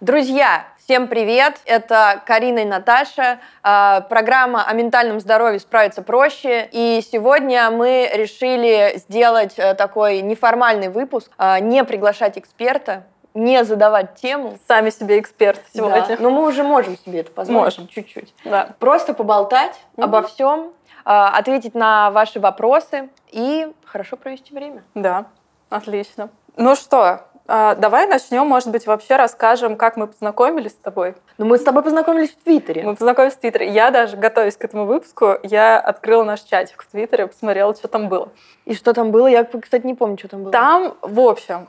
[0.00, 1.58] Друзья, всем привет!
[1.66, 3.38] Это Карина и Наташа.
[3.62, 6.68] э, Программа о ментальном здоровье «Справиться проще».
[6.72, 13.04] И сегодня мы решили сделать э, такой неформальный выпуск, э, не приглашать эксперта,
[13.34, 14.58] не задавать тему.
[14.66, 15.78] Сами себе эксперты Да.
[15.78, 16.16] сегодня.
[16.18, 17.62] Но мы уже можем себе это позволить.
[17.76, 17.88] Можем.
[17.88, 18.32] Чуть-чуть.
[18.44, 18.70] Да.
[18.78, 20.04] Просто поболтать Мгм.
[20.04, 20.72] обо всем,
[21.04, 24.82] ответить на ваши вопросы и хорошо провести время.
[24.94, 25.26] Да,
[25.68, 26.30] отлично.
[26.56, 31.16] Ну что, а, давай начнем, может быть, вообще расскажем, как мы познакомились с тобой.
[31.36, 32.84] Но мы с тобой познакомились в Твиттере.
[32.84, 33.70] Мы познакомились в Твиттере.
[33.70, 38.08] Я даже, готовясь к этому выпуску, я открыла наш чатик в Твиттере, посмотрела, что там
[38.08, 38.28] было.
[38.66, 39.26] И что там было?
[39.26, 40.52] Я, кстати, не помню, что там было.
[40.52, 41.68] Там, в общем,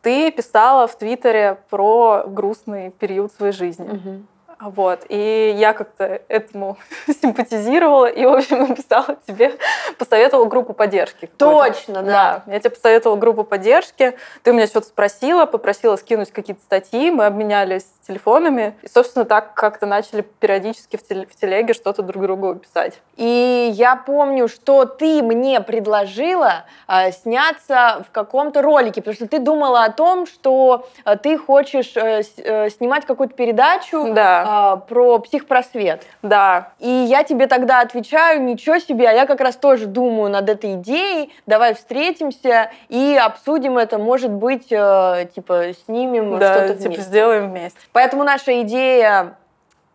[0.00, 3.88] ты писала в Твиттере про грустный период своей жизни.
[3.88, 4.26] Мгм.
[4.60, 5.06] Вот.
[5.08, 9.54] И я как-то этому симпатизировала и, в общем, написала тебе,
[9.98, 11.30] посоветовала группу поддержки.
[11.38, 12.42] Точно, да.
[12.46, 17.10] Да, я тебе посоветовала группу поддержки, ты у меня что-то спросила, попросила скинуть какие-то статьи,
[17.10, 22.22] мы обменялись телефонами, и, собственно, так как-то начали периодически в, теле- в телеге что-то друг
[22.22, 23.00] другу писать.
[23.16, 29.38] И я помню, что ты мне предложила э, сняться в каком-то ролике, потому что ты
[29.38, 35.18] думала о том, что э, ты хочешь э, э, снимать какую-то передачу Да, э, про
[35.18, 36.02] психпросвет.
[36.22, 40.48] да, И я тебе тогда отвечаю, ничего себе, а я как раз тоже думаю над
[40.48, 46.88] этой идеей, давай встретимся и обсудим это, может быть, э, типа снимем да, что-то типа
[46.88, 47.02] вместе.
[47.02, 47.78] сделаем вместе.
[47.92, 49.36] Поэтому наша идея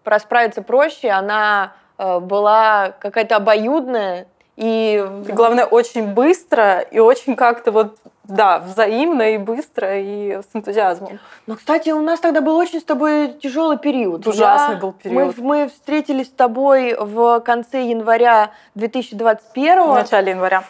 [0.04, 7.36] про справиться проще, она э, была какая-то обоюдная и И главное, очень быстро и очень
[7.36, 11.20] как-то вот, да, взаимно и быстро, и с энтузиазмом.
[11.48, 14.26] Но, кстати, у нас тогда был очень с тобой тяжелый период.
[14.28, 15.38] Ужасный Я- был период.
[15.38, 20.64] Мы, мы встретились с тобой в конце января 2021 В начале января.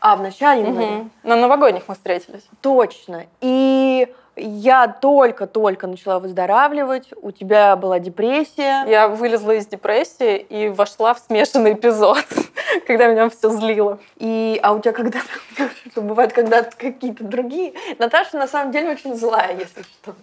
[0.00, 0.86] а в начале января.
[0.88, 1.10] Мгм.
[1.22, 2.46] На новогодних мы встретились.
[2.60, 3.24] Точно.
[3.40, 8.84] И я только-только начала выздоравливать, у тебя была депрессия.
[8.86, 12.24] Я вылезла из депрессии и вошла в смешанный эпизод,
[12.86, 13.98] когда меня все злило.
[14.16, 15.20] И, а у тебя когда
[15.96, 17.74] бывает, когда какие-то другие.
[17.98, 20.14] Наташа на самом деле очень злая, если что.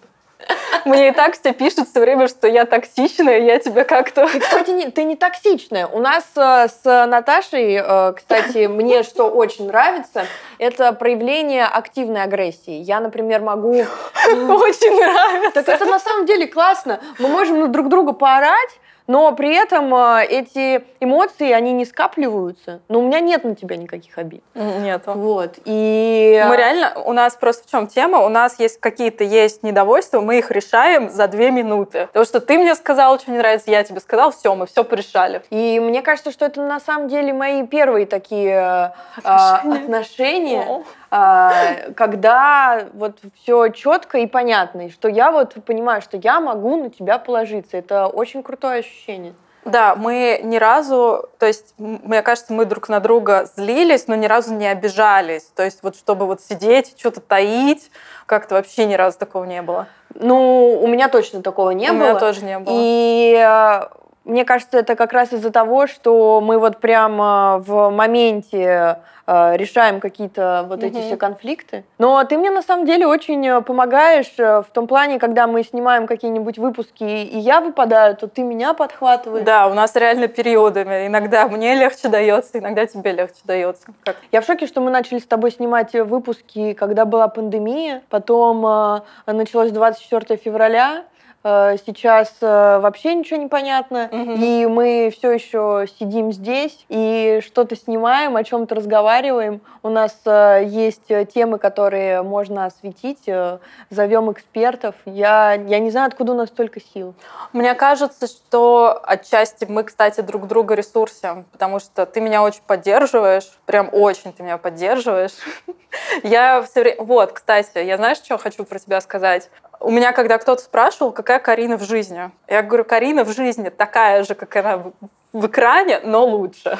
[0.85, 4.27] Мне и так все пишут все время, что я токсичная, я тебя как-то...
[4.27, 5.87] Ты, кстати, не, ты не токсичная.
[5.87, 10.25] У нас э, с Наташей, э, кстати, мне что очень нравится,
[10.57, 12.81] это проявление активной агрессии.
[12.81, 13.73] Я, например, могу...
[13.73, 15.63] Очень нравится.
[15.63, 16.99] Так это на самом деле классно.
[17.19, 18.79] Мы можем на друг друга поорать,
[19.09, 22.81] но при этом э, эти эмоции, они не скапливаются.
[22.89, 24.43] Но у меня нет на тебя никаких обид.
[24.53, 25.01] Нет.
[25.07, 25.57] Вот.
[25.65, 26.45] И...
[26.47, 30.37] Мы реально, у нас просто в чем тема, у нас есть какие-то есть недовольства, мы
[30.37, 32.05] их решаем за две минуты.
[32.05, 35.41] Потому что ты мне сказал, что не нравится, я тебе сказал, все, мы все порешали.
[35.49, 38.91] И мне кажется, что это на самом деле мои первые такие э,
[39.23, 39.83] а, Отношения.
[39.85, 40.83] отношения, О.
[41.11, 46.75] а, когда вот все четко и понятно, и что я вот понимаю, что я могу
[46.75, 47.77] на тебя положиться.
[47.77, 49.33] Это очень крутое ощущение.
[49.65, 54.25] Да, мы ни разу, то есть, мне кажется, мы друг на друга злились, но ни
[54.25, 55.51] разу не обижались.
[55.55, 57.91] То есть, вот чтобы вот сидеть, что-то таить,
[58.25, 59.87] как-то вообще ни разу такого не было.
[60.15, 61.99] Ну, у меня точно такого не У было.
[61.99, 62.73] меня тоже не было.
[62.73, 63.87] И э,
[64.25, 69.99] мне кажется, это как раз из-за того, что мы вот прямо в моменте э, решаем
[69.99, 71.03] какие-то вот эти Мгм.
[71.03, 71.83] все конфликты.
[71.99, 75.63] Но ты мне на самом деле очень э, помогаешь э, в том плане, когда мы
[75.63, 79.45] снимаем какие-нибудь выпуски, и я выпадаю, то ты меня подхватываешь.
[79.45, 81.07] Да, у нас реально периодами.
[81.07, 83.83] Иногда мне легче дается, иногда тебе легче дается.
[84.03, 88.01] Как Я в шоке, что мы начали с тобой снимать э, выпуски, когда была пандемия,
[88.09, 94.33] потом э, началось 24 февраля, э, сейчас э, вообще ничего не понятно, Мгм.
[94.41, 99.61] и мы все еще сидим здесь и что-то снимаем, о чем-то разговариваем.
[99.81, 104.95] У нас э, есть э, темы, которые можно осветить, э, зовем экспертов.
[105.05, 107.13] Я, я не знаю, откуда у нас столько сил.
[107.53, 113.49] Мне кажется, что отчасти мы, кстати, друг друга ресурсим, потому что ты меня очень поддерживаешь,
[113.65, 115.33] прям очень ты меня поддерживаешь.
[116.23, 117.01] Я все время...
[117.03, 119.49] Вот, кстати, я знаешь, что хочу про тебя сказать?
[119.79, 124.23] У меня, когда кто-то спрашивал, какая Карина в жизни, я говорю, Карина в жизни такая
[124.23, 124.83] же, как она
[125.31, 126.77] в- экране, но лучше.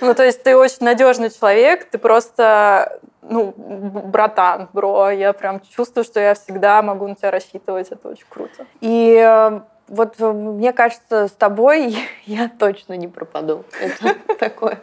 [0.00, 6.04] Ну, то есть ты очень надежный человек, ты просто, ну, братан, бро, я прям чувствую,
[6.04, 8.66] что я всегда могу на тебя рассчитывать, это очень круто.
[8.80, 11.96] И э, вот мне кажется, с тобой
[12.26, 13.64] я точно не пропаду.
[13.80, 14.80] Это такое.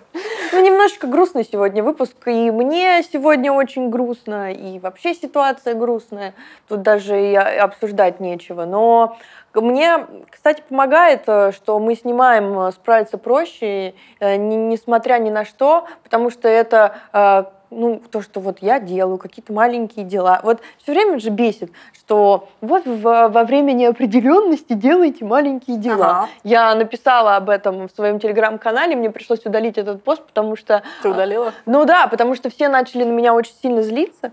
[0.52, 2.16] Ну, немножечко грустно сегодня выпуск.
[2.26, 6.34] И мне сегодня очень грустно, и вообще ситуация грустная.
[6.68, 8.66] Тут даже и обсуждать нечего.
[8.66, 9.18] Но
[9.54, 15.88] мне, кстати, помогает, э, что мы снимаем э, «Справиться проще», э, несмотря ни на что,
[16.04, 20.40] потому что это ну, то, что вот я делаю, какие-то маленькие дела.
[20.44, 26.10] Вот все время же бесит, что вот в, во время неопределенности делайте маленькие дела.
[26.10, 26.30] Ага.
[26.44, 30.84] Я написала об этом в своем телеграм-канале, мне пришлось удалить этот пост, потому что...
[31.04, 31.54] Ты удалила?
[31.66, 34.32] Ну да, потому что все начали на меня очень сильно злиться.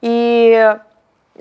[0.00, 0.76] И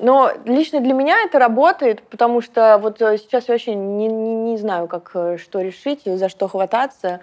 [0.02, 4.36] но лично для меня это работает, потому что вот э, сейчас я вообще не, не,
[4.36, 7.20] не знаю, как э, что решить, за что хвататься.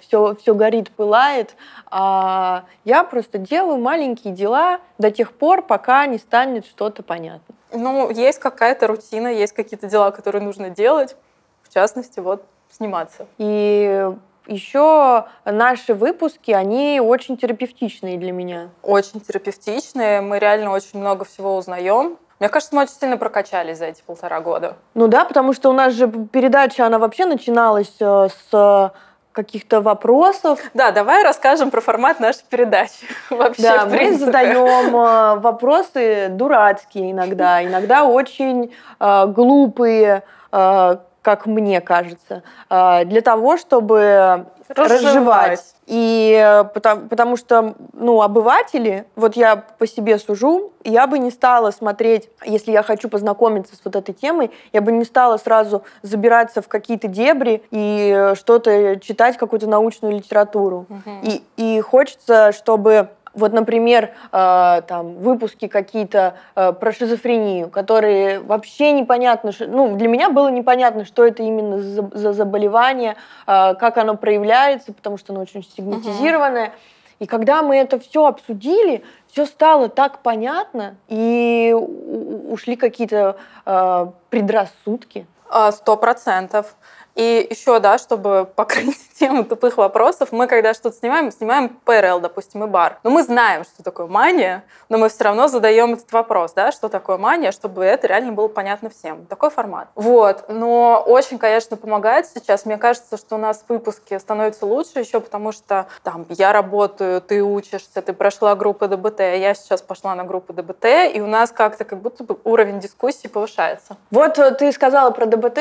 [0.00, 1.54] Все, э, все горит, пылает.
[1.90, 7.54] А я просто делаю маленькие дела до тех пор, пока не станет что-то понятно.
[7.72, 11.16] Ну, есть какая-то рутина, есть какие-то дела, которые нужно делать.
[11.62, 13.26] В частности, вот сниматься.
[13.38, 14.10] И
[14.46, 18.70] еще наши выпуски, они очень терапевтичные для меня.
[18.82, 20.20] Очень терапевтичные.
[20.20, 22.18] Мы реально очень много всего узнаем.
[22.40, 24.76] Мне кажется, мы очень сильно прокачались за эти полтора года.
[24.94, 28.92] Ну да, потому что у нас же передача, она вообще начиналась э, с
[29.34, 30.60] каких-то вопросов.
[30.72, 33.06] Да, давай расскажем про формат нашей передачи.
[33.30, 41.80] Вообще, да, мы задаем э, вопросы дурацкие иногда, иногда очень э, глупые, э, как мне
[41.80, 45.02] кажется, э, для того, чтобы разжевать.
[45.02, 45.74] разжевать.
[45.86, 51.30] И э, потому, потому что, ну, обыватели, вот я по себе сужу, я бы не
[51.30, 55.82] стала смотреть, если я хочу познакомиться с вот этой темой, я бы не стала сразу
[56.02, 60.84] забираться в какие-то дебри и что-то читать, какую-то научную литературу.
[60.90, 61.10] Угу.
[61.22, 68.92] И, и хочется, чтобы вот, например, э, там выпуски какие-то э, про шизофрению, которые вообще
[68.92, 73.16] непонятно, ну, для меня было непонятно, что это именно за, за заболевание,
[73.46, 76.66] э, как оно проявляется, потому что оно очень стигматизированное.
[76.66, 76.74] Угу.
[77.20, 85.26] И когда мы это все обсудили, все стало так понятно, и ушли какие-то э, предрассудки.
[85.48, 86.74] А, сто процентов.
[87.14, 92.64] И еще, да, чтобы покрыть тему тупых вопросов, мы когда что-то снимаем, снимаем ПРЛ, допустим,
[92.64, 92.98] и бар.
[93.04, 96.88] Но мы знаем, что такое мания, но мы все равно задаем этот вопрос, да, что
[96.88, 99.26] такое мания, чтобы это реально было понятно всем.
[99.26, 99.88] Такой формат.
[99.94, 100.46] Вот.
[100.48, 102.66] Но очень, конечно, помогает сейчас.
[102.66, 107.42] Мне кажется, что у нас выпуски становятся лучше еще потому, что там я работаю, ты
[107.42, 111.84] учишься, ты прошла группу ДБТ, я сейчас пошла на группу ДБТ, и у нас как-то
[111.84, 113.96] как будто бы уровень дискуссии повышается.
[114.10, 115.58] Вот э, ты сказала про ДБТ,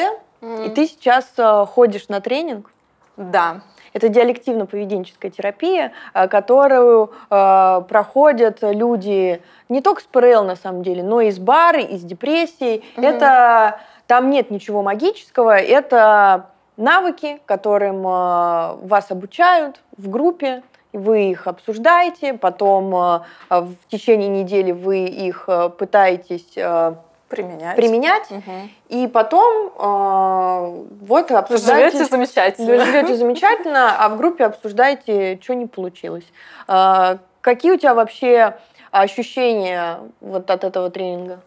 [0.66, 2.70] и ты сейчас э, ходишь на тренинг?
[3.18, 3.62] Да.
[3.94, 11.04] Это диалективно-поведенческая терапия, э, которую э, проходят люди не только с ПРЛ на самом деле,
[11.04, 12.84] но и с бары, и с депрессией.
[12.98, 13.06] Угу.
[13.06, 21.48] Это там нет ничего магического, это навыки, которым э, вас обучают в группе, вы их
[21.48, 23.20] обсуждаете, потом э,
[23.50, 26.96] в течение недели вы их э, пытаетесь э,
[27.36, 28.70] применять, применять угу.
[28.90, 31.98] и потом э, вот обсуждаете...
[31.98, 32.86] Живете замечательно.
[32.86, 36.26] Живете замечательно, а в группе обсуждаете, что не получилось.
[36.68, 38.58] Э, какие у тебя вообще
[38.92, 41.42] ощущения вот от этого тренинга?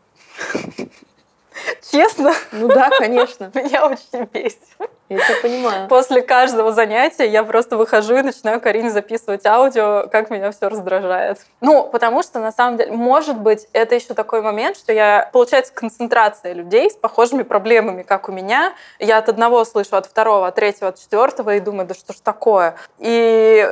[1.90, 2.32] Честно?
[2.52, 3.50] Ну да, конечно.
[3.54, 4.60] Меня очень бесит.
[5.08, 5.88] Я тебя понимаю.
[5.88, 11.38] После каждого занятия я просто выхожу и начинаю Карине записывать аудио, как меня все раздражает.
[11.60, 15.72] Ну, потому что, на самом деле, может быть, это еще такой момент, что я, получается,
[15.72, 18.74] концентрация людей с похожими проблемами, как у меня.
[18.98, 22.16] Я от одного слышу, от второго, от третьего, от четвертого и думаю, да что ж
[22.16, 22.74] такое?
[22.98, 23.68] И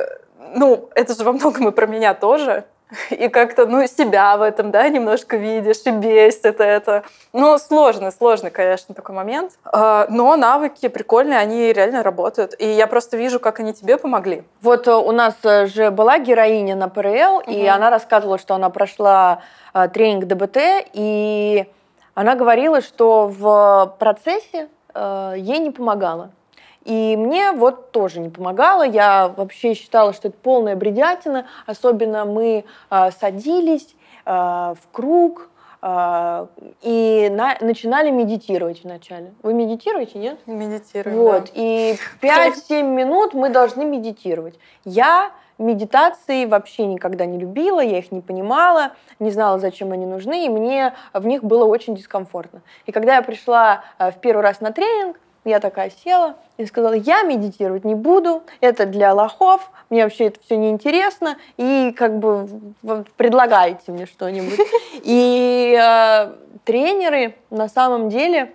[0.53, 2.65] ну, это же во многом и про меня тоже.
[3.09, 7.03] и как-то, ну, себя в этом, да, немножко видишь, и бесит это.
[7.33, 9.53] Ну, сложный, сложный, конечно, такой момент.
[9.65, 12.53] А, но навыки прикольные, они реально работают.
[12.59, 14.43] И я просто вижу, как они тебе помогли.
[14.61, 17.51] Вот э, у нас э, же была героиня на ПРЛ, угу.
[17.51, 19.41] и она рассказывала, что она прошла
[19.73, 20.57] э, тренинг ДБТ,
[20.93, 21.65] и
[22.13, 26.29] она говорила, что в процессе ей не помогало.
[26.85, 28.83] И мне вот тоже не помогало.
[28.83, 31.47] Я вообще считала, что это полная бредятина.
[31.65, 35.49] Особенно мы э, садились э, в круг
[35.81, 36.47] э,
[36.83, 39.33] и на, начинали медитировать вначале.
[39.41, 40.37] Вы медитируете, нет?
[40.45, 41.45] Медитируем, Вот.
[41.45, 41.51] Да.
[41.55, 44.59] И 5-7 минут мы должны медитировать.
[44.83, 50.45] Я медитации вообще никогда не любила, я их не понимала, не знала, зачем они нужны,
[50.45, 52.61] и мне в них было очень дискомфортно.
[52.85, 57.21] И когда я пришла в первый раз на тренинг, я такая села и сказала, я
[57.23, 62.47] медитировать не буду, это для лохов, мне вообще это все неинтересно, и как бы
[63.15, 64.59] предлагайте мне что-нибудь.
[65.03, 66.33] И э,
[66.63, 68.53] тренеры на самом деле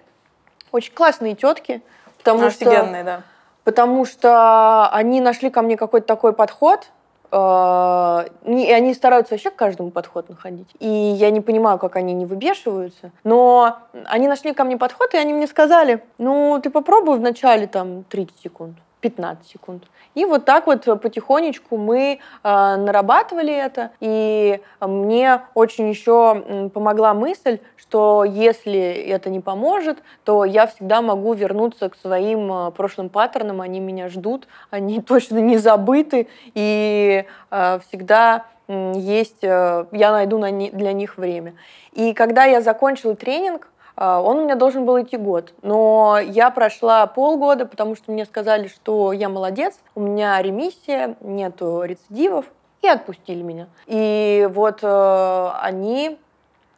[0.72, 1.82] Очень классные тетки,
[2.18, 3.22] потому Офигенные, что, да.
[3.64, 6.88] потому что они нашли ко мне какой-то такой подход,
[7.32, 10.68] и они стараются вообще к каждому подход находить.
[10.80, 13.12] И я не понимаю, как они не выбешиваются.
[13.24, 18.04] Но они нашли ко мне подход, и они мне сказали, ну, ты попробуй вначале там
[18.04, 18.76] 30 секунд.
[19.00, 19.84] 15 секунд.
[20.14, 23.90] И вот так вот потихонечку мы э, нарабатывали это.
[24.00, 31.34] И мне очень еще помогла мысль, что если это не поможет, то я всегда могу
[31.34, 33.60] вернуться к своим э, прошлым паттернам.
[33.60, 36.28] Они меня ждут, они точно не забыты.
[36.54, 41.54] И э, всегда есть, э, я найду на для них время.
[41.92, 47.06] И когда я закончила тренинг, он у меня должен был идти год, но я прошла
[47.06, 52.46] полгода, потому что мне сказали, что я молодец, у меня ремиссия, нету рецидивов,
[52.82, 53.68] и отпустили меня.
[53.86, 56.18] И вот э, они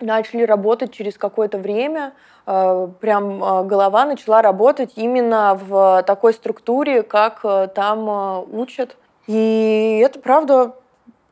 [0.00, 2.12] начали работать через какое-то время,
[2.47, 8.97] э, прям э, голова начала работать именно в такой структуре, как э, там э, учат.
[9.28, 10.75] И это, правда,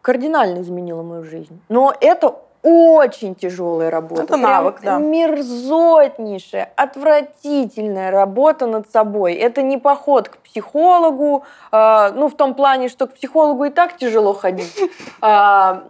[0.03, 1.61] кардинально изменило мою жизнь.
[1.69, 4.23] Но это очень тяжелая работа.
[4.23, 4.99] Это навык, да.
[4.99, 9.35] Мерзотнейшая, отвратительная работа над собой.
[9.35, 13.97] Это не поход к психологу, э, ну, в том плане, что к психологу и так
[13.97, 14.77] тяжело ходить.
[15.23, 15.85] А,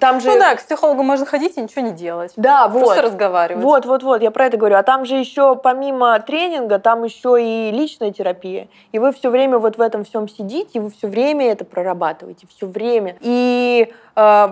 [0.00, 0.30] там же...
[0.30, 2.32] Ну да, к психологу можно ходить и ничего не делать.
[2.36, 2.80] Да, вот.
[2.80, 3.64] Просто разговаривать.
[3.64, 4.76] Вот, вот, вот, я про это говорю.
[4.76, 8.68] А там же еще помимо тренинга, там еще и личная терапия.
[8.92, 12.46] И вы все время вот в этом всем сидите, и вы все время это прорабатываете,
[12.54, 13.16] все время.
[13.20, 14.48] И э,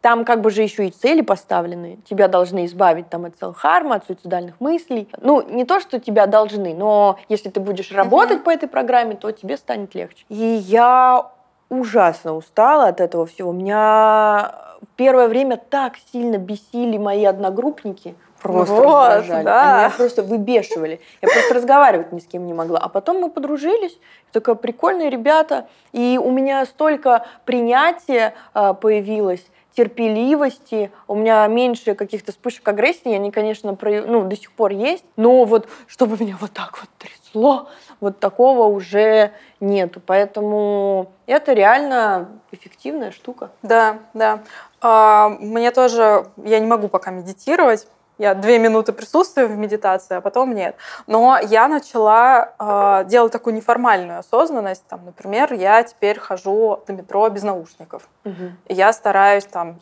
[0.00, 1.98] там как бы же еще и цели поставлены.
[2.08, 5.08] Тебя должны избавить там от селфхарма, от суицидальных мыслей.
[5.20, 8.44] Ну, не то, что тебя должны, но если ты будешь работать uh-huh.
[8.44, 10.24] по этой программе, то тебе станет легче.
[10.28, 11.30] И я
[11.68, 13.52] ужасно устала от этого всего.
[13.52, 19.44] Меня в первое время так сильно бесили мои одногруппники, просто вот, раздражали.
[19.44, 19.62] Да.
[19.62, 21.00] Они меня просто выбешивали.
[21.20, 22.78] Я просто разговаривать ни с кем не могла.
[22.78, 23.98] А потом мы подружились.
[24.32, 25.68] Такая прикольные ребята.
[25.92, 33.30] И у меня столько принятия э, появилось терпеливости, у меня меньше каких-то вспышек агрессии, они,
[33.30, 37.68] конечно, про, ну, до сих пор есть, но вот чтобы меня вот так вот трясло,
[38.00, 40.00] вот такого уже нету.
[40.04, 43.50] Поэтому это реально эффективная штука.
[43.62, 44.42] Да, да.
[44.80, 47.86] А, мне тоже, я не могу пока медитировать,
[48.20, 50.76] я две минуты присутствую в медитации, а потом нет.
[51.06, 54.86] Но я начала э, делать такую неформальную осознанность.
[54.88, 58.02] Там, например, я теперь хожу до метро без наушников.
[58.26, 58.52] Угу.
[58.68, 59.78] Я стараюсь там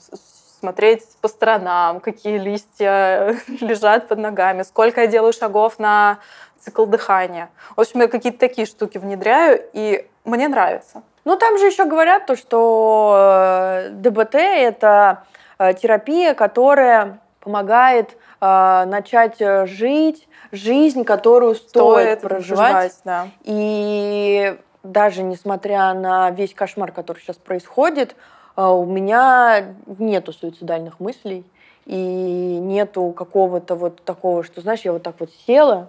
[0.61, 6.19] смотреть по сторонам, какие листья лежат под ногами, сколько я делаю шагов на
[6.61, 7.51] цикл дыхания.
[7.75, 11.03] В общем, я какие-то такие штуки внедряю, и мне нравится.
[11.25, 15.25] Ну, там же еще говорят то, что э, ДБТ— это
[15.59, 22.73] э, терапия, которая помогает э, начать жить жизнь, которую стоит, стоит проживать.
[22.73, 23.29] проживать да.
[23.45, 28.17] И даже несмотря на весь кошмар, который сейчас происходит,
[28.57, 31.45] э, у меня нету суицидальных мыслей
[31.87, 35.89] и нету какого-то вот такого, что, знаешь, я вот так вот села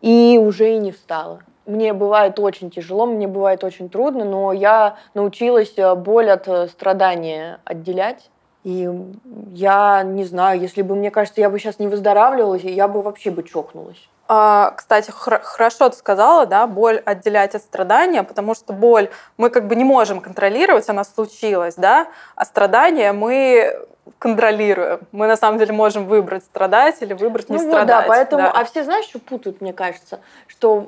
[0.00, 1.40] и уже и не встала.
[1.66, 6.68] Мне бывает очень тяжело, мне бывает очень трудно, но я научилась э, боль от э,
[6.68, 8.30] страдания отделять
[8.64, 8.90] и
[9.52, 13.30] я не знаю, если бы, мне кажется, я бы сейчас не выздоравливалась, я бы вообще
[13.30, 14.08] бы чокнулась.
[14.26, 19.66] А, кстати, хорошо ты сказала, да, боль отделять от страдания, потому что боль мы как
[19.66, 23.86] бы не можем контролировать, она случилась, да, а страдания мы
[24.18, 25.00] контролируем.
[25.12, 27.96] Мы на самом деле можем выбрать страдать или выбрать не ну, страдать.
[27.96, 28.50] Вот, да, поэтому, да.
[28.52, 30.86] а все знаешь, что путают, мне кажется, что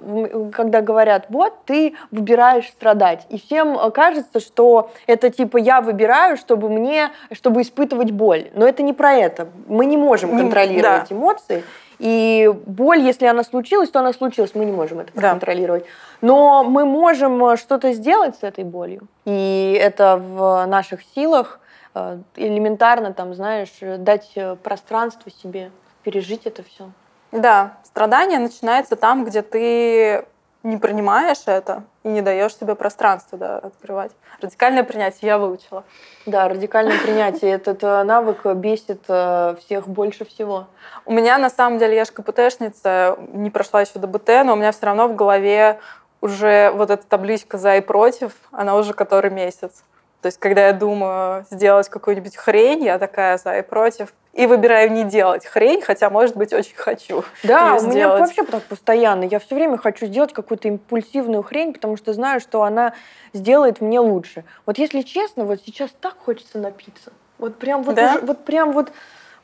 [0.55, 6.37] когда говорят, вот ты выбираешь страдать, и всем э, кажется, что это типа я выбираю,
[6.37, 9.49] чтобы мне, чтобы испытывать боль, но это не про это.
[9.67, 11.15] Мы не можем контролировать да.
[11.15, 11.65] эмоции.
[11.99, 15.31] И боль, если она случилась, то она случилась, мы не можем это да.
[15.31, 15.85] контролировать.
[16.21, 19.09] Но мы можем э, что-то сделать с этой болью.
[19.25, 21.61] И это в наших силах
[21.99, 25.71] Э, элементарно, там, знаешь, дать э, пространство себе,
[26.03, 26.91] пережить это все.
[27.33, 30.27] Да, страдание начинается там, где ты
[30.63, 34.13] не принимаешь это и не даешь себе пространство да, открывать.
[34.41, 35.83] Радикальное принятие я выучила.
[36.25, 37.51] Да, радикальное принятие.
[37.51, 40.69] Этот э, навык бесит всех больше всего.
[41.05, 44.57] У меня, на самом деле, я же КПТшница, не прошла еще до БТ, но у
[44.57, 45.81] меня все равно в голове
[46.21, 49.83] уже вот эта табличка «за» и «против», она уже который месяц.
[50.27, 54.13] То есть, когда я думаю сделать какую-нибудь хрень, я такая за и против.
[54.33, 57.23] И выбираю не делать хрень, хотя, может быть, очень хочу.
[57.45, 59.23] Да, у меня вообще так постоянно.
[59.23, 62.93] Я все время хочу сделать какую-то импульсивную хрень, потому что знаю, что она
[63.35, 64.43] сделает мне лучше.
[64.67, 67.13] Вот если честно, вот сейчас так хочется напиться.
[67.39, 68.17] Вот прям вот, да?
[68.17, 68.91] уже, вот прям вот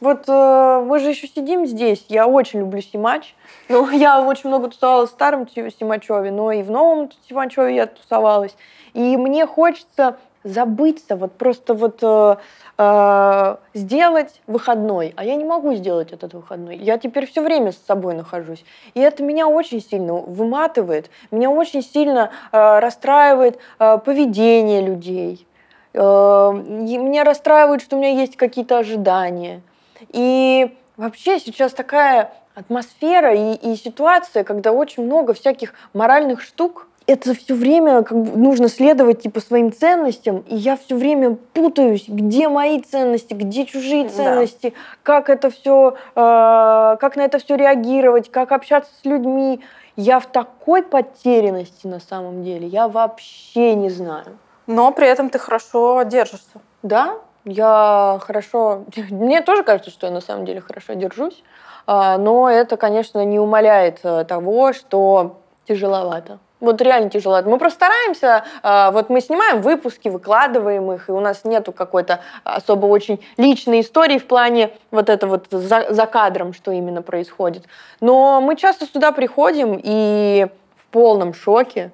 [0.01, 2.07] вот э, мы же еще сидим здесь.
[2.09, 3.37] Я очень люблю Симач.
[3.69, 8.57] Ну, я очень много тусовалась в старом Симачеве, но и в новом Симачеве я тусовалась.
[8.95, 12.37] И мне хочется забыться, вот просто вот э,
[12.79, 15.13] э, сделать выходной.
[15.17, 16.77] А я не могу сделать этот выходной.
[16.77, 18.65] Я теперь все время с собой нахожусь.
[18.95, 25.47] И это меня очень сильно выматывает, меня очень сильно э, расстраивает э, поведение людей.
[25.95, 29.63] Э, меня расстраивает, что у меня есть какие-то ожидания.
[30.09, 37.35] И вообще сейчас такая атмосфера и, и ситуация, когда очень много всяких моральных штук, это
[37.35, 42.49] все время как бы нужно следовать типа своим ценностям, и я все время путаюсь, где
[42.49, 44.76] мои ценности, где чужие ценности, да.
[45.02, 49.61] как это все, э, как на это все реагировать, как общаться с людьми.
[49.97, 54.38] Я в такой потерянности на самом деле, я вообще не знаю.
[54.66, 56.61] Но при этом ты хорошо держишься.
[56.82, 58.85] Да, я хорошо...
[59.11, 61.42] Мне тоже кажется, что я на самом деле хорошо держусь,
[61.87, 66.38] а, но это, конечно, не умаляет э, того, что тяжеловато.
[66.62, 67.42] Вот реально тяжело.
[67.42, 72.21] Мы просто стараемся, а, вот мы снимаем выпуски, выкладываем их, и у нас нету какой-то
[72.45, 77.64] особо очень личной истории в плане вот это вот за, за кадром, что именно происходит.
[78.00, 81.90] Но мы часто сюда приходим и в полном шоке,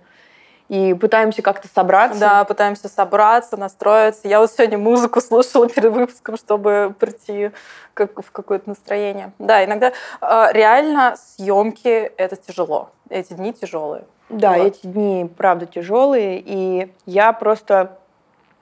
[0.69, 2.21] и пытаемся как-то собраться.
[2.21, 4.29] Да, пытаемся собраться, настроиться.
[4.29, 7.51] Я вот сегодня музыку слушала перед выпуском, чтобы прийти
[7.95, 9.33] как, в какое-то настроение.
[9.39, 12.91] Да, иногда э, реально съемки это тяжело.
[13.09, 14.05] Эти дни тяжелые.
[14.29, 14.67] Да, вот.
[14.67, 17.97] эти дни, правда, тяжелые, и я просто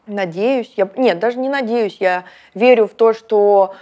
[0.07, 3.75] надеюсь, я, нет, даже не надеюсь, я верю в то, что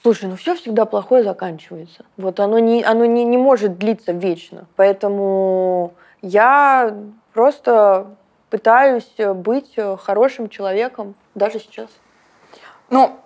[0.00, 2.04] Слушай, ну все всегда плохое заканчивается.
[2.16, 4.66] Вот оно не, оно не, не может длиться вечно.
[4.76, 6.94] Поэтому я
[7.32, 8.16] просто
[8.50, 11.90] пытаюсь быть хорошим человеком даже сейчас.
[12.90, 13.20] Ну,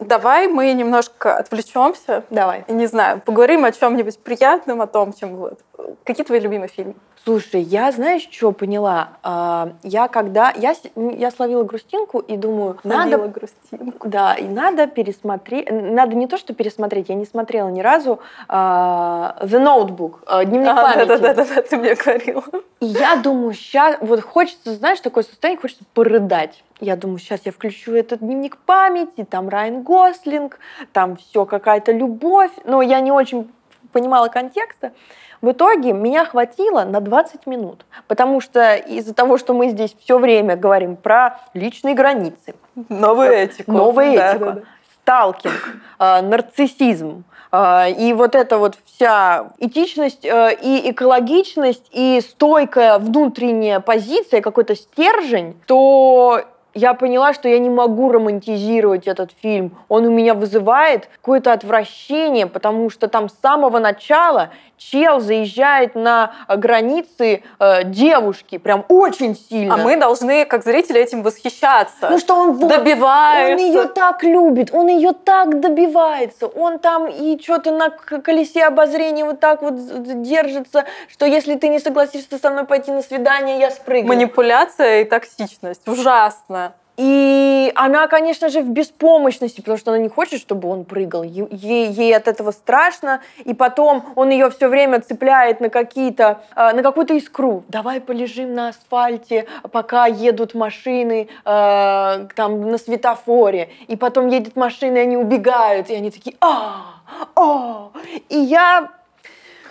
[0.00, 2.24] Давай мы немножко отвлечемся.
[2.30, 2.64] Давай.
[2.68, 5.60] Не знаю, поговорим о чем-нибудь приятном, о том, чем вот.
[6.04, 6.94] Какие твои любимые фильмы?
[7.24, 9.10] Слушай, я знаешь, что поняла?
[9.22, 14.08] А, я когда я я словила грустинку и думаю, словила надо грустинку.
[14.08, 15.68] Да, и надо пересмотреть.
[15.70, 20.68] Надо не то, что пересмотреть, я не смотрела ни разу uh, The Notebook, uh, дневник
[20.68, 21.08] а, памяти.
[21.08, 22.44] Да, да, да, да, ты мне говорила.
[22.80, 26.64] И я думаю, сейчас вот хочется, знаешь, такое состояние, хочется порыдать.
[26.80, 30.58] Я думаю, сейчас я включу этот дневник памяти, там Райан Гослинг,
[30.92, 33.50] там все какая-то любовь, но я не очень
[33.92, 34.92] понимала контекста.
[35.42, 40.18] В итоге меня хватило на 20 минут, потому что из-за того, что мы здесь все
[40.18, 42.54] время говорим про личные границы,
[42.90, 44.60] новую этику, новую да, этику, да, да.
[45.00, 52.98] сталкинг, э, нарциссизм, э, и вот эта вот вся этичность э, и экологичность и стойкая
[52.98, 56.44] внутренняя позиция, какой-то стержень, то
[56.74, 59.72] я поняла, что я не могу романтизировать этот фильм.
[59.88, 66.32] Он у меня вызывает какое-то отвращение, потому что там с самого начала чел заезжает на
[66.48, 69.74] границы э, девушки, прям очень сильно.
[69.74, 72.08] А мы должны, как зрители, этим восхищаться.
[72.10, 73.62] Ну что он вот, добивается.
[73.62, 79.24] Он ее так любит, он ее так добивается, он там и что-то на колесе обозрения
[79.24, 79.74] вот так вот
[80.22, 84.08] держится, что если ты не согласишься со мной пойти на свидание, я спрыгну.
[84.08, 85.86] Манипуляция и токсичность.
[85.86, 86.59] Ужасно.
[87.00, 91.22] И она, конечно же, в беспомощности, потому что она не хочет, чтобы он прыгал.
[91.22, 93.22] Ей, ей от этого страшно.
[93.46, 97.64] И потом он ее все время цепляет на какие-то, э, на какую-то искру.
[97.68, 103.70] Давай полежим на асфальте, пока едут машины э, там на светофоре.
[103.88, 107.00] И потом едет машина, и они убегают, и они такие, а,
[107.34, 107.92] а.
[108.28, 108.90] И я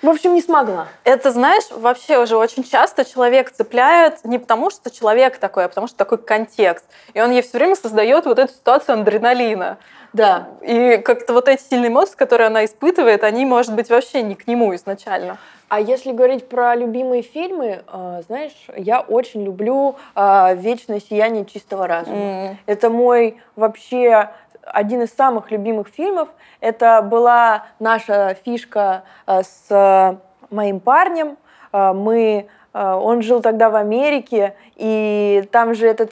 [0.02, 0.88] в общем, не смогла.
[1.04, 5.88] Это, знаешь, вообще уже очень часто человек цепляет не потому, что человек такой, а потому
[5.88, 6.86] что такой контекст.
[7.14, 9.78] И он ей все время создает вот эту ситуацию адреналина.
[10.14, 10.48] Да.
[10.62, 14.48] И как-то вот эти сильные эмоции, которые она испытывает, они, может быть, вообще не к
[14.48, 15.38] нему изначально.
[15.68, 21.86] А если говорить про любимые фильмы, э, знаешь, я очень люблю э, «Вечное сияние чистого
[21.86, 22.18] разума».
[22.18, 22.56] Mm.
[22.66, 24.30] Это мой вообще
[24.72, 26.30] один из самых любимых фильмов.
[26.60, 31.38] Это была наша фишка э, с моим парнем.
[31.72, 36.12] Э, мы э, он жил тогда в Америке, и там же этот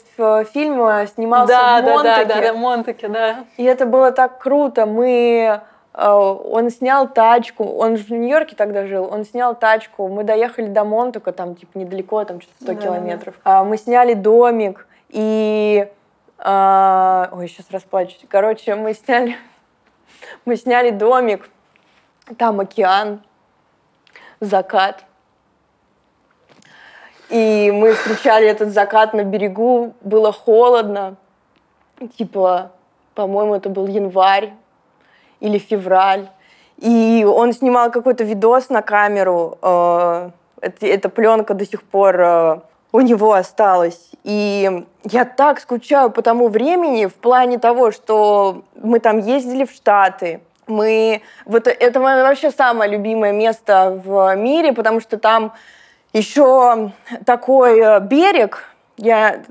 [0.52, 2.26] фильм снимался да, в Монтаке.
[2.26, 3.36] Да, да, да, Монтаке, да.
[3.58, 4.86] И это было так круто.
[4.86, 5.62] Мы
[6.00, 11.32] он снял тачку, он в Нью-Йорке тогда жил, он снял тачку, мы доехали до Монтака,
[11.32, 12.82] там типа недалеко, там что-то 100 да.
[12.82, 13.34] километров.
[13.44, 15.88] А, мы сняли домик, и
[16.40, 18.26] а, ой, сейчас расплачусь.
[18.30, 19.38] Короче, мы сняли,
[20.46, 21.50] мы сняли домик,
[22.38, 23.24] там океан,
[24.40, 25.04] закат.
[27.30, 31.18] И мы встречали этот закат на берегу, было холодно,
[32.18, 32.72] типа,
[33.16, 34.54] по-моему, это был январь.
[35.40, 36.30] или февраль.
[36.78, 39.58] И он снимал какой-то видос на камеру.
[39.62, 42.60] Э, эта пленка до сих пор э,
[42.92, 44.12] у него осталась.
[44.24, 49.72] И я так скучаю по тому времени в плане того, что мы там ездили в
[49.72, 51.22] Штаты, мы...
[51.46, 55.54] Вот это вообще самое любимое место в мире, потому что там
[56.14, 56.92] еще
[57.26, 58.66] такой э, берег,
[58.98, 59.42] я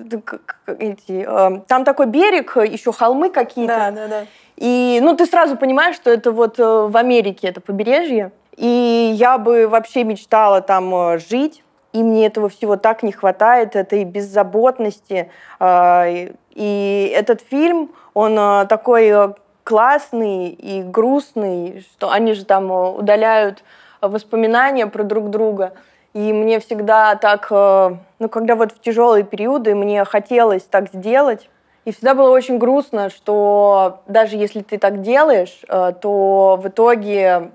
[0.66, 3.74] эти, э, там такой берег, еще холмы какие-то.
[3.74, 4.26] Да, да, да.
[4.56, 8.32] И ну ты сразу понимаешь, что это вот э, в Америке это побережье.
[8.56, 11.62] И я бы вообще мечтала там жить.
[11.96, 15.30] И мне этого всего так не хватает, этой беззаботности.
[15.62, 23.64] И этот фильм, он такой классный и грустный, что они же там удаляют
[24.02, 25.72] воспоминания про друг друга.
[26.12, 31.48] И мне всегда так, ну, когда вот в тяжелые периоды мне хотелось так сделать,
[31.86, 35.62] и всегда было очень грустно, что даже если ты так делаешь,
[36.02, 37.52] то в итоге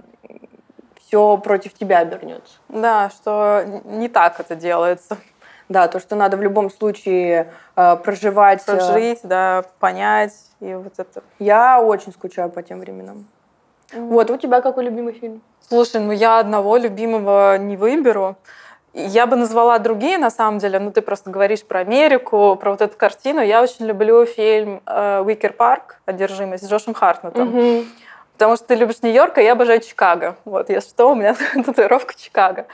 [1.12, 2.54] все против тебя обернется.
[2.69, 5.17] Да, что не так это делается.
[5.67, 8.65] Да, то, что надо в любом случае э, проживать.
[8.65, 10.34] Прожить, да, понять.
[10.62, 11.21] И вот это.
[11.39, 13.26] Я очень скучаю по тем временам.
[13.91, 14.08] Mm.
[14.08, 15.41] Вот, у тебя какой любимый фильм?
[15.67, 18.38] Слушай, ну я одного любимого не выберу.
[18.93, 22.82] Я бы назвала другие, на самом деле, ну ты просто говоришь про Америку, про вот
[22.82, 23.41] эту картину.
[23.41, 26.00] Я очень люблю фильм э, «Уикер парк.
[26.06, 27.50] Одержимость» с Джошем Хартнетом.
[27.50, 27.86] Угу.
[28.41, 30.36] Потому что ты любишь Нью-Йорк, а я обожаю Чикаго.
[30.45, 32.65] Вот, если что, у меня татуировка Чикаго.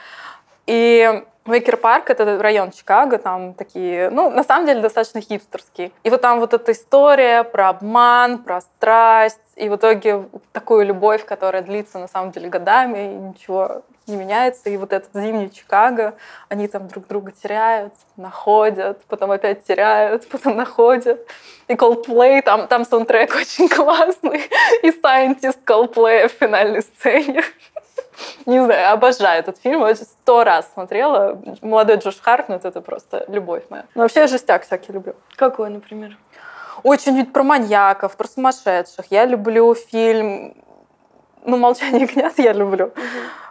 [0.66, 5.92] И Мейкер Парк— это район Чикаго, там такие, ну, на самом деле, достаточно хипстерские.
[6.04, 11.26] И вот там вот эта история про обман, про страсть, и в итоге такую любовь,
[11.26, 14.70] которая длится, на самом деле, годами, и ничего не меняется.
[14.70, 16.14] И вот этот зимний Чикаго,
[16.48, 21.26] они там друг друга теряют, находят, потом опять теряют, потом находят.
[21.68, 24.42] И Coldplay, там, там саундтрек очень классный,
[24.82, 27.42] и Scientist Coldplay в финальной сцене.
[28.46, 29.86] Не знаю, обожаю этот фильм.
[29.86, 31.40] Я сто раз смотрела.
[31.62, 33.84] Молодой Джош Хартнет— это просто любовь моя.
[33.94, 35.14] Но вообще я жестяк всякий люблю.
[35.36, 36.16] Какой, например?
[36.82, 39.06] Очень ведь про маньяков, про сумасшедших.
[39.10, 40.54] Я люблю фильм...
[41.44, 42.86] Ну, «Молчание ягнят» я люблю.
[42.86, 42.94] Угу.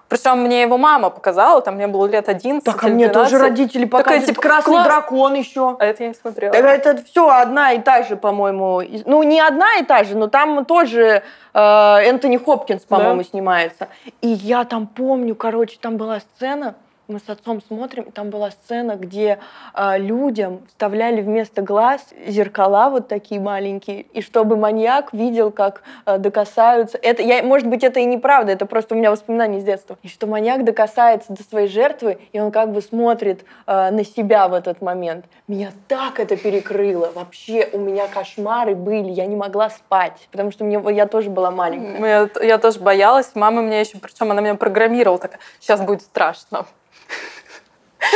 [0.09, 3.85] Причем мне его мама показала, там мне было лет 11 Так, а мне тоже родители
[3.85, 4.21] показывают.
[4.21, 4.85] Такая, типа, «Красный класс...
[4.85, 5.75] дракон» еще.
[5.79, 6.53] А это я не смотрела.
[6.53, 8.81] Так, это все одна и та же, по-моему.
[9.05, 13.23] Ну, не одна и та же, но там тоже э, Энтони Хопкинс, по-моему, да?
[13.23, 13.87] снимается.
[14.21, 16.75] И я там помню, короче, там была сцена,
[17.07, 19.39] мы с отцом смотрим, и там была сцена, где
[19.73, 26.17] э, людям вставляли вместо глаз зеркала вот такие маленькие, и чтобы маньяк видел, как э,
[26.17, 26.97] докасаются.
[27.01, 29.97] Это, я, может быть, это и неправда, это просто у меня воспоминания с детства.
[30.03, 34.47] И что маньяк докасается до своей жертвы, и он как бы смотрит э, на себя
[34.47, 35.25] в этот момент.
[35.47, 37.11] Меня так это перекрыло.
[37.15, 41.51] Вообще у меня кошмары были, я не могла спать, потому что мне, я тоже была
[41.51, 42.29] маленькая.
[42.37, 43.31] Я, я тоже боялась.
[43.33, 46.65] Мама меня еще, причем она меня программировала, так сейчас будет страшно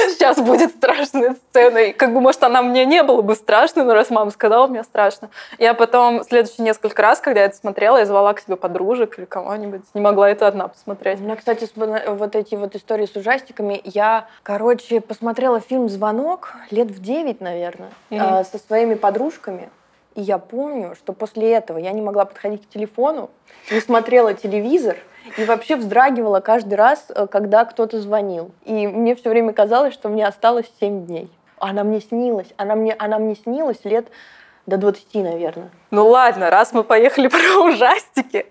[0.09, 1.77] сейчас будет страшная сцена.
[1.79, 4.83] И как бы, может, она мне не было бы страшно, но раз мама сказала, мне
[4.83, 5.29] страшно.
[5.57, 9.25] Я потом следующие несколько раз, когда я это смотрела, я звала к себе подружек или
[9.25, 9.81] кого-нибудь.
[9.93, 11.19] Не могла это одна посмотреть.
[11.19, 13.81] У меня, кстати, вот эти вот истории с ужастиками.
[13.83, 18.45] Я, короче, посмотрела фильм «Звонок» лет в девять, наверное, mm-hmm.
[18.49, 19.69] со своими подружками.
[20.15, 23.29] И я помню, что после этого я не могла подходить к телефону,
[23.71, 24.97] не смотрела телевизор,
[25.37, 28.51] и вообще вздрагивала каждый раз, э, когда кто-то звонил.
[28.63, 31.29] И мне все время казалось, что мне осталось 7 дней.
[31.57, 32.47] Она мне снилась.
[32.57, 34.07] Она мне, она мне снилась лет
[34.65, 35.69] до 20, наверное.
[35.91, 38.45] Ну ладно, раз мы поехали про ужастики.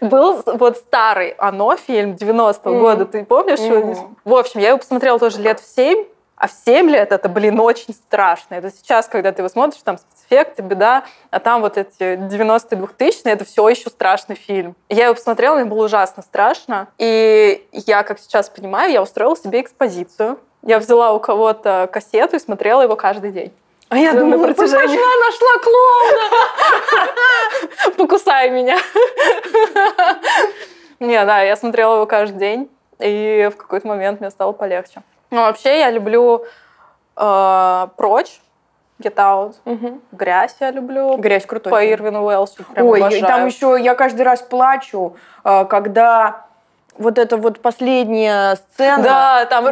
[0.00, 2.80] Был вот старый «Оно» фильм 90-го mm.
[2.80, 3.58] года, ты помнишь?
[3.58, 3.96] Mm.
[4.24, 6.04] В общем, я его посмотрела тоже лет в 7,
[6.36, 8.56] а в 7 лет это, блин, очень страшно.
[8.56, 13.32] Это сейчас, когда ты его смотришь, там спецэффекты, беда, а там вот эти 90-е, 2000-е,
[13.32, 14.74] это все еще страшный фильм.
[14.88, 16.88] Я его посмотрела, мне было ужасно страшно.
[16.98, 20.40] И я, как сейчас понимаю, я устроила себе экспозицию.
[20.62, 23.52] Я взяла у кого-то кассету и смотрела его каждый день.
[23.90, 24.96] А я думала, на протяжении...
[24.96, 26.30] пошла, нашла клоуна!
[27.96, 28.78] Покусай меня.
[31.00, 35.02] Не, да, я смотрела его каждый день, и в какой-то момент мне стало полегче.
[35.34, 36.44] Ну, вообще я люблю
[37.16, 38.40] э, прочь.
[39.02, 39.56] Get Out.
[39.64, 40.00] Угу.
[40.12, 41.16] Грязь я люблю.
[41.16, 41.72] Грязь крутой.
[41.72, 42.64] По Ирвину Уэллсу.
[42.76, 43.26] Ой, обожаю.
[43.26, 46.44] там еще я каждый раз плачу, э, когда
[46.96, 49.02] вот эта вот последняя сцена.
[49.02, 49.64] Да, там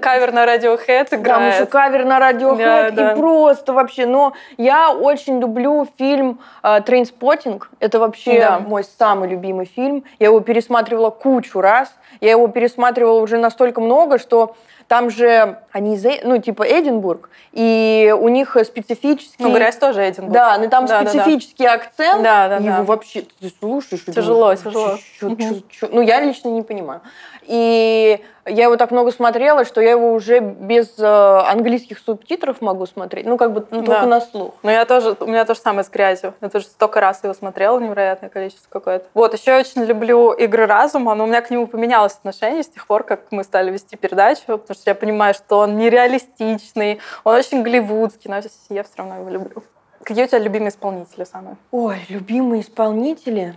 [0.00, 1.24] кавер на Radiohead играет.
[1.24, 2.92] Там еще кавер на Radiohead.
[2.92, 4.06] Да, и просто вообще.
[4.06, 7.68] Но я очень люблю фильм «Трейнспотинг».
[7.72, 8.58] Э, Это вообще да.
[8.60, 10.04] мой самый любимый фильм.
[10.18, 11.92] Я его пересматривала кучу раз.
[12.22, 14.56] Я его пересматривала уже настолько много, что
[14.90, 19.36] там же они, из Э- ну, типа Эдинбург, и у них специфический...
[19.38, 20.32] Ну, грязь тоже Эдинбург.
[20.32, 21.10] Да, но там Да, да, да.
[21.10, 22.24] специфический акцент.
[22.24, 22.74] Да, да, и да.
[22.74, 24.98] его вообще ты слушаешь Тяжело, думаешь, тяжело.
[25.20, 27.02] «Чё- чё- чё- Ну, я лично не понимаю.
[27.42, 28.18] И
[28.50, 33.26] я его так много смотрела, что я его уже без э, английских субтитров могу смотреть.
[33.26, 34.06] Ну, как бы ну, только Да.
[34.06, 34.54] на слух.
[34.62, 36.34] Ну, я тоже, у меня тоже самое с грязью.
[36.40, 39.06] Я тоже столько раз его смотрела, невероятное количество какое-то.
[39.14, 42.68] Вот, еще я очень люблю игры разума, но у меня к нему поменялось отношение с
[42.68, 47.34] тех пор, как мы стали вести передачу, потому что я понимаю, что он нереалистичный, он
[47.36, 49.62] очень голливудский, но я все равно его люблю.
[50.02, 51.56] Какие у тебя любимые исполнители самые?
[51.70, 53.54] Ой, любимые исполнители.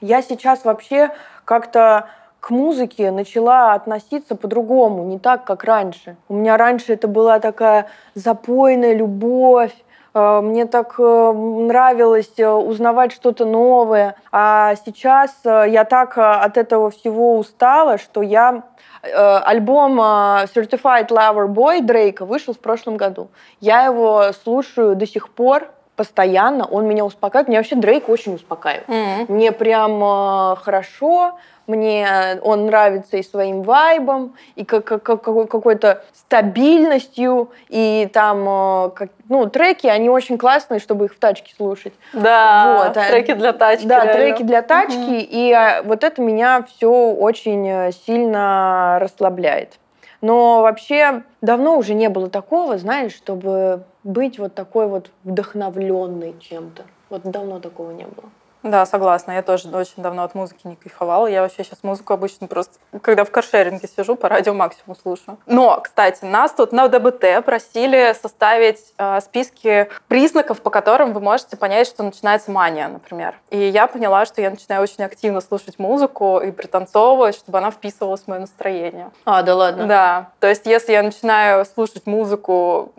[0.00, 1.10] Я сейчас вообще
[1.44, 2.08] как-то
[2.40, 6.16] к музыке начала относиться по-другому, не так, как раньше.
[6.28, 9.74] У меня раньше это была такая запойная любовь,
[10.14, 14.16] э, мне так э, нравилось э, узнавать что-то новое.
[14.32, 18.64] А сейчас я так от этого всего устала, что я
[19.02, 23.28] альбом Certified Lover Boy Дрейка вышел в прошлом году.
[23.58, 25.68] Я его слушаю до сих пор
[26.00, 27.48] постоянно, он меня успокаивает.
[27.48, 29.28] Меня вообще Дрейк очень успокаивает.
[29.28, 31.38] Мне прям э, хорошо,
[31.70, 38.46] мне он нравится и своим вайбом, и как, как- как- какой- какой-то стабильностью, и там,
[38.48, 41.92] э, как- ну, треки, они очень классные, чтобы их в тачке слушать.
[42.12, 43.86] Да, Вот, а- треки для тачки.
[43.86, 44.12] Да, реально.
[44.14, 49.78] треки для тачки, и а, вот это меня все очень э, сильно расслабляет.
[50.20, 56.82] Но вообще давно уже не было такого, знаешь, чтобы быть вот такой вот вдохновленной чем-то.
[57.08, 58.28] Вот давно такого не было.
[58.62, 59.32] Да, согласна.
[59.32, 61.26] Я тоже очень давно от музыки не кайфовала.
[61.26, 65.38] Я вообще сейчас музыку обычно просто, когда в каршеринге сижу, по радио максимум слушаю.
[65.46, 71.56] Но, кстати, нас тут на ДБТ просили составить э, списки признаков, по которым вы можете
[71.56, 73.34] понять, что начинается мания, например.
[73.50, 78.22] И я поняла, что я начинаю очень активно слушать музыку и пританцовывать, чтобы она вписывалась
[78.22, 79.10] в мое настроение.
[79.24, 79.86] А, да ладно.
[79.86, 80.30] Да.
[80.38, 82.92] То есть, если я начинаю слушать музыку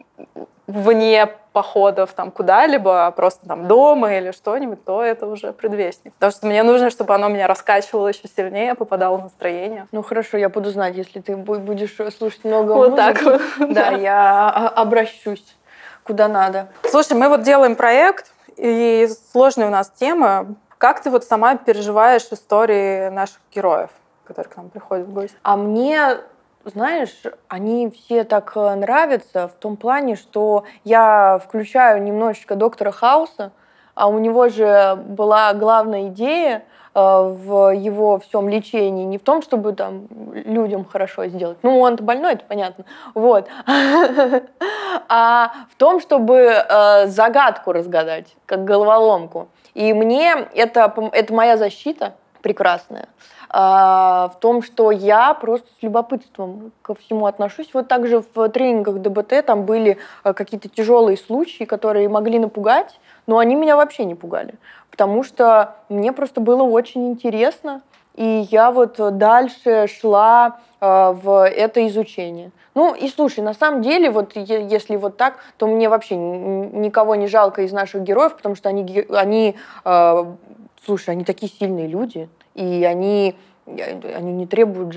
[0.71, 6.13] вне походов там куда-либо, а просто там дома или что-нибудь, то это уже предвестник.
[6.13, 9.87] Потому что мне нужно, чтобы оно меня раскачивало еще сильнее, попадало в настроение.
[9.91, 13.13] Ну хорошо, я буду знать, если ты бу- будешь слушать много Вот музыки.
[13.13, 13.41] так вот.
[13.73, 15.57] Да, я а- обращусь
[16.03, 16.69] куда надо.
[16.89, 20.55] Слушай, мы вот делаем проект, и сложная у нас тема.
[20.77, 23.89] Как ты вот сама переживаешь истории наших героев,
[24.25, 25.35] которые к нам приходят в гости?
[25.43, 26.17] А мне,
[26.65, 33.51] знаешь, они все так э, нравятся в том плане, что я включаю немножечко доктора Хауса,
[33.95, 39.41] а у него же была главная идея э, в его всем лечении не в том,
[39.41, 41.57] чтобы там людям хорошо сделать.
[41.63, 42.85] Ну, он больной, это понятно.
[43.13, 43.47] Вот.
[45.07, 49.47] А в том, чтобы э, загадку разгадать, как головоломку.
[49.73, 53.07] И мне это, это моя защита прекрасная
[53.49, 57.69] а, в том, что я просто с любопытством ко всему отношусь.
[57.73, 63.37] Вот также в тренингах ДБТ там были э, какие-то тяжелые случаи, которые могли напугать, но
[63.39, 64.55] они меня вообще не пугали,
[64.89, 67.81] потому что мне просто было очень интересно,
[68.15, 72.51] и я вот дальше шла э, в это изучение.
[72.73, 77.27] Ну и слушай, на самом деле, вот если вот так, то мне вообще никого не
[77.27, 80.25] жалко из наших героев, потому что они, они э,
[80.85, 84.93] слушай, они такие сильные люди, и они, они не требуют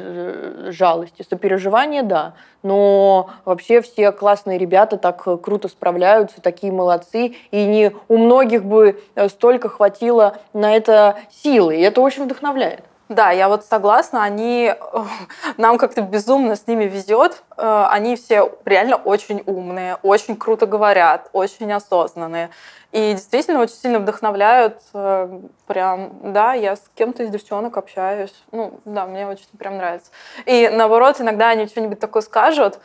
[0.72, 1.24] жалости.
[1.28, 8.16] Сопереживания, да, но вообще все классные ребята так круто справляются, такие молодцы, и не у
[8.18, 12.84] многих бы э, столько хватило на это силы, и это очень вдохновляет.
[13.08, 14.74] Да, я вот согласна, они
[15.58, 17.42] нам как-то безумно с ними везет.
[17.56, 22.48] Э, Они все реально очень умные, очень круто говорят, очень осознанные.
[22.92, 24.80] И действительно очень сильно вдохновляют.
[24.94, 28.34] э, Прям, да, я с кем-то из девчонок общаюсь.
[28.52, 30.10] Ну, да, мне очень прям нравится.
[30.46, 32.78] И наоборот, иногда они что-нибудь такое скажут,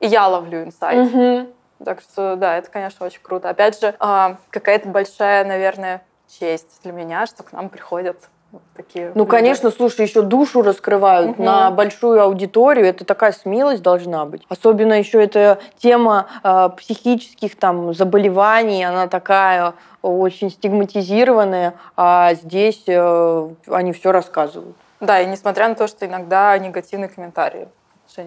[0.00, 1.12] и я ловлю инсайт.
[1.12, 1.48] Мгм.
[1.84, 3.48] Так что, да, это, конечно, очень круто.
[3.48, 8.16] Опять же, а, какая-то большая, наверное, честь для меня, что к нам приходят
[8.52, 9.30] вот такие Ну, люди.
[9.30, 11.44] конечно, слушай, еще душу раскрывают Мгм.
[11.44, 12.86] на большую аудиторию.
[12.86, 14.42] Это такая смелость должна быть.
[14.48, 23.48] Особенно еще эта тема э, психических там заболеваний, она такая очень стигматизированная, а здесь э,
[23.68, 24.76] они все рассказывают.
[25.00, 27.68] Да, и несмотря на то, что иногда негативные комментарии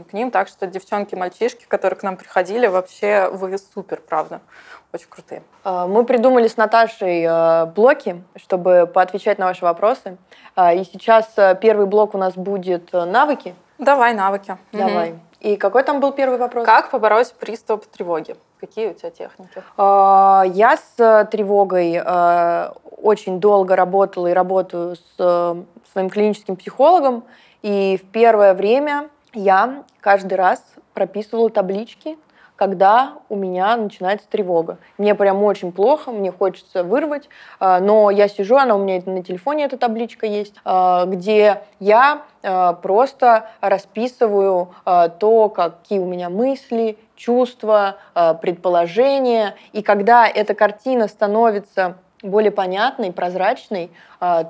[0.10, 0.32] к ним.
[0.32, 4.40] Так что девчонки, мальчишки, которые к нам приходили, вообще вы супер, правда.
[4.94, 5.42] Очень крутые.
[5.66, 10.18] Э, Мы придумали с Наташей э, блоки, чтобы поотвечать на ваши вопросы.
[10.56, 13.56] Э, И сейчас первый блок у нас будет навыки.
[13.80, 14.56] Давай, навыки.
[14.72, 15.10] Давай.
[15.12, 15.20] Мгм.
[15.40, 16.66] И какой там был первый вопрос?
[16.66, 18.36] Как побороть приступ тревоги?
[18.60, 19.64] Какие у тебя техники?
[19.78, 22.00] А, Я с тревогой
[23.02, 25.56] очень долго работала и работаю с
[25.92, 27.24] своим клиническим психологом.
[27.62, 32.18] И в первое время, я каждый раз прописывала таблички,
[32.56, 34.78] когда у меня начинается тревога.
[34.98, 39.24] Мне прям очень плохо, мне хочется вырвать, а, но я сижу, она у меня на
[39.24, 46.98] телефоне, эта табличка есть, а, где я а, просто расписываю то, какие у меня мысли,
[47.16, 47.98] чувства,
[48.42, 49.56] предположения.
[49.72, 53.92] И когда эта картина становится более понятной, прозрачной,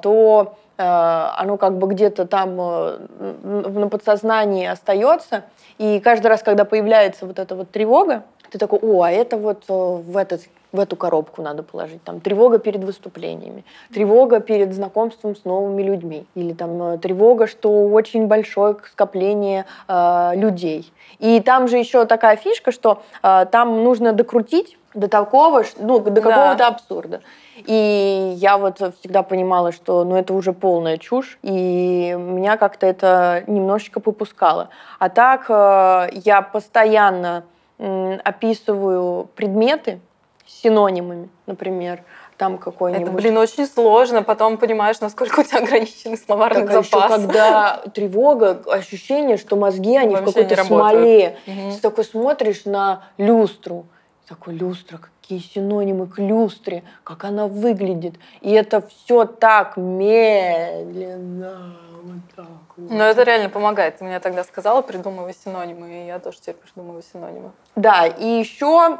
[0.01, 5.43] то оно как бы где-то там на подсознании остается,
[5.77, 9.63] и каждый раз, когда появляется вот эта вот тревога, ты такой, о, а это вот
[9.67, 12.03] э, в, этот, в эту коробку надо положить.
[12.03, 17.87] Там тревога перед выступлениями, тревога перед знакомством с новыми людьми, или там э, тревога, что
[17.87, 20.93] очень большое скопление э, людей.
[21.17, 26.21] И там же еще такая фишка, что э, там нужно докрутить до такого, ну, до
[26.21, 26.67] какого-то да.
[26.67, 27.21] абсурда.
[27.55, 33.43] И я вот всегда понимала, что ну, это уже полная чушь, и меня как-то это
[33.47, 34.69] немножечко попускало.
[34.99, 37.45] А так э, я постоянно
[37.77, 39.99] описываю предметы
[40.45, 42.03] с синонимами, например,
[42.37, 43.07] там какой-нибудь...
[43.07, 44.23] Это, блин, очень сложно.
[44.23, 46.93] Потом понимаешь, насколько у тебя ограниченный словарный так, запас.
[46.93, 51.37] А еще, когда тревога, ощущение, что мозги, они Вообще в какой-то смоле.
[51.47, 51.75] Угу.
[51.75, 53.85] Ты такой смотришь на люстру,
[54.27, 58.15] такой люстра, какие синонимы к люстре, как она выглядит.
[58.41, 61.77] И это все так медленно.
[62.03, 62.91] Вот так вот.
[62.91, 63.97] Но это реально помогает.
[63.97, 67.51] Ты мне тогда сказала, придумывай синонимы, и я тоже теперь придумываю синонимы.
[67.77, 68.99] Да, и еще э,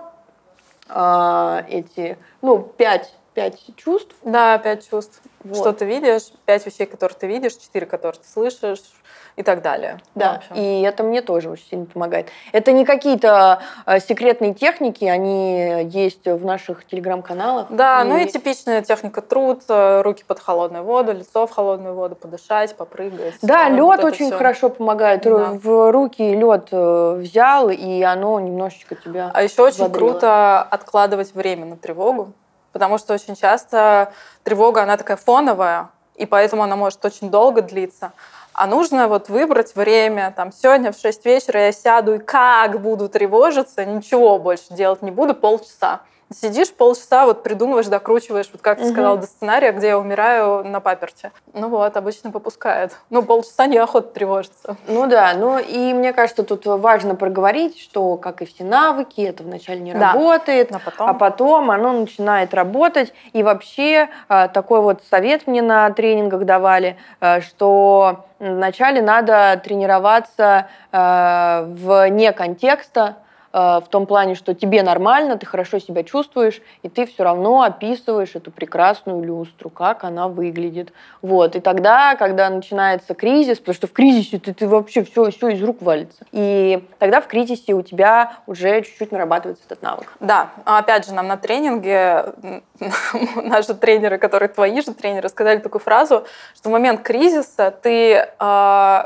[0.88, 4.16] а, эти, ну, пять, пять чувств.
[4.24, 5.22] Да, пять чувств.
[5.44, 5.58] Вот.
[5.58, 8.82] Что ты видишь, пять вещей, которые ты видишь, четыре, которые ты слышишь,
[9.36, 10.00] и так далее.
[10.16, 12.28] Да, и это мне тоже очень сильно помогает.
[12.52, 17.68] Это не какие-то э, секретные техники, они есть в наших телеграм-каналах.
[17.70, 18.08] Да, и...
[18.08, 22.76] ну и типичная техника труд, э, руки под холодную воду, лицо в холодную воду, подышать,
[22.76, 23.36] попрыгать.
[23.42, 24.38] Да, лед вот очень все.
[24.38, 25.24] хорошо помогает.
[25.24, 25.52] Да.
[25.54, 31.66] В руки лед э, взял, и оно немножечко тебя А еще очень круто откладывать время
[31.66, 32.34] на тревогу,
[32.74, 34.12] потому что очень часто
[34.44, 38.12] тревога, она такая фоновая, и поэтому она может очень долго длиться.
[38.54, 43.08] А нужно вот выбрать время, там, сегодня в 6 вечера я сяду и как буду
[43.08, 48.86] тревожиться, ничего больше делать не буду, полчаса сидишь полчаса, вот придумываешь, докручиваешь, вот как ты
[48.86, 48.94] угу.
[48.94, 51.32] сказала, до сценария, где я умираю на паперте.
[51.54, 52.96] Ну вот, обычно попускает.
[53.10, 54.78] Ну, полчаса неохота тревожиться.
[54.88, 59.44] Ну да, ну и мне кажется, тут важно проговорить, что, как и все навыки, это
[59.44, 60.14] вначале не да.
[60.14, 61.10] работает, а потом...
[61.10, 63.14] а потом оно начинает работать.
[63.34, 70.68] И вообще а, такой вот совет мне на тренингах давали, а, что вначале надо тренироваться
[70.92, 73.18] а, вне контекста,
[73.54, 78.36] в том плане, что тебе нормально, ты хорошо себя чувствуешь, и ты все равно описываешь
[78.36, 80.92] эту прекрасную люстру, как она выглядит.
[81.22, 81.56] Вот.
[81.56, 85.64] И тогда, когда начинается кризис, потому что в кризисе ты, ты вообще все, все из
[85.64, 86.26] рук валится.
[86.32, 90.12] И тогда в кризисе у тебя уже чуть-чуть нарабатывается этот навык.
[90.20, 90.50] Да.
[90.66, 92.34] А опять же, нам на тренинге
[93.36, 99.04] наши тренеры, которые твои же тренеры, сказали такую фразу, что в момент кризиса ты э,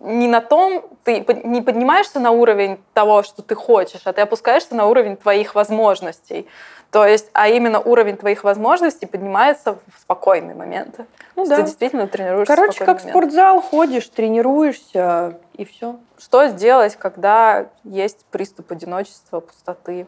[0.00, 4.74] не на том, ты не поднимаешься на уровень того, что ты хочешь, а ты опускаешься
[4.74, 6.46] на уровень твоих возможностей.
[6.90, 11.06] То есть, а именно уровень твоих возможностей поднимается в спокойные моменты.
[11.34, 11.56] Ну, да.
[11.56, 12.54] Ты действительно тренируешься.
[12.54, 15.96] Короче, как в спортзал ходишь, тренируешься и все.
[16.16, 20.06] Что сделать, когда есть приступ одиночества, пустоты?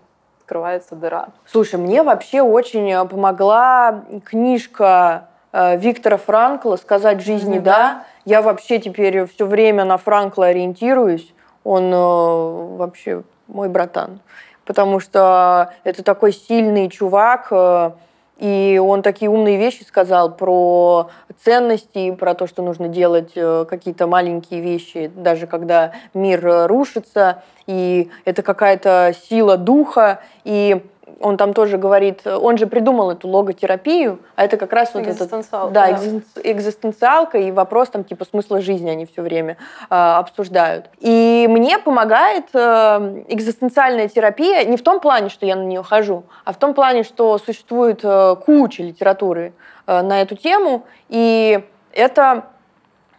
[0.48, 1.28] открывается дыра.
[1.44, 7.72] Слушай, мне вообще очень э, помогла книжка Виктора Франкла «Сказать жизни да».
[7.72, 11.32] да я вообще теперь все время на Франкла ориентируюсь.
[11.64, 14.20] Он э, вообще мой братан.
[14.66, 17.92] Потому что это такой сильный чувак, э,
[18.36, 21.08] и он такие умные вещи сказал про
[21.42, 27.42] ценности, про то, что нужно делать э, какие-то маленькие вещи, даже когда мир э, рушится,
[27.66, 30.84] и это какая-то сила духа, и
[31.20, 35.30] он там тоже говорит, он же придумал эту логотерапию, а это как раз вот этот...
[35.72, 35.98] Да, да.
[36.42, 39.56] экзистенциалка и вопрос там типа смысла жизни они все время
[39.90, 40.86] э, обсуждают.
[41.00, 42.58] И мне помогает э,
[43.28, 47.02] экзистенциальная терапия не в том плане, что я на нее хожу, а в том плане,
[47.02, 49.52] что существует э, куча литературы
[49.86, 51.60] э, на эту тему, и
[51.92, 52.44] это,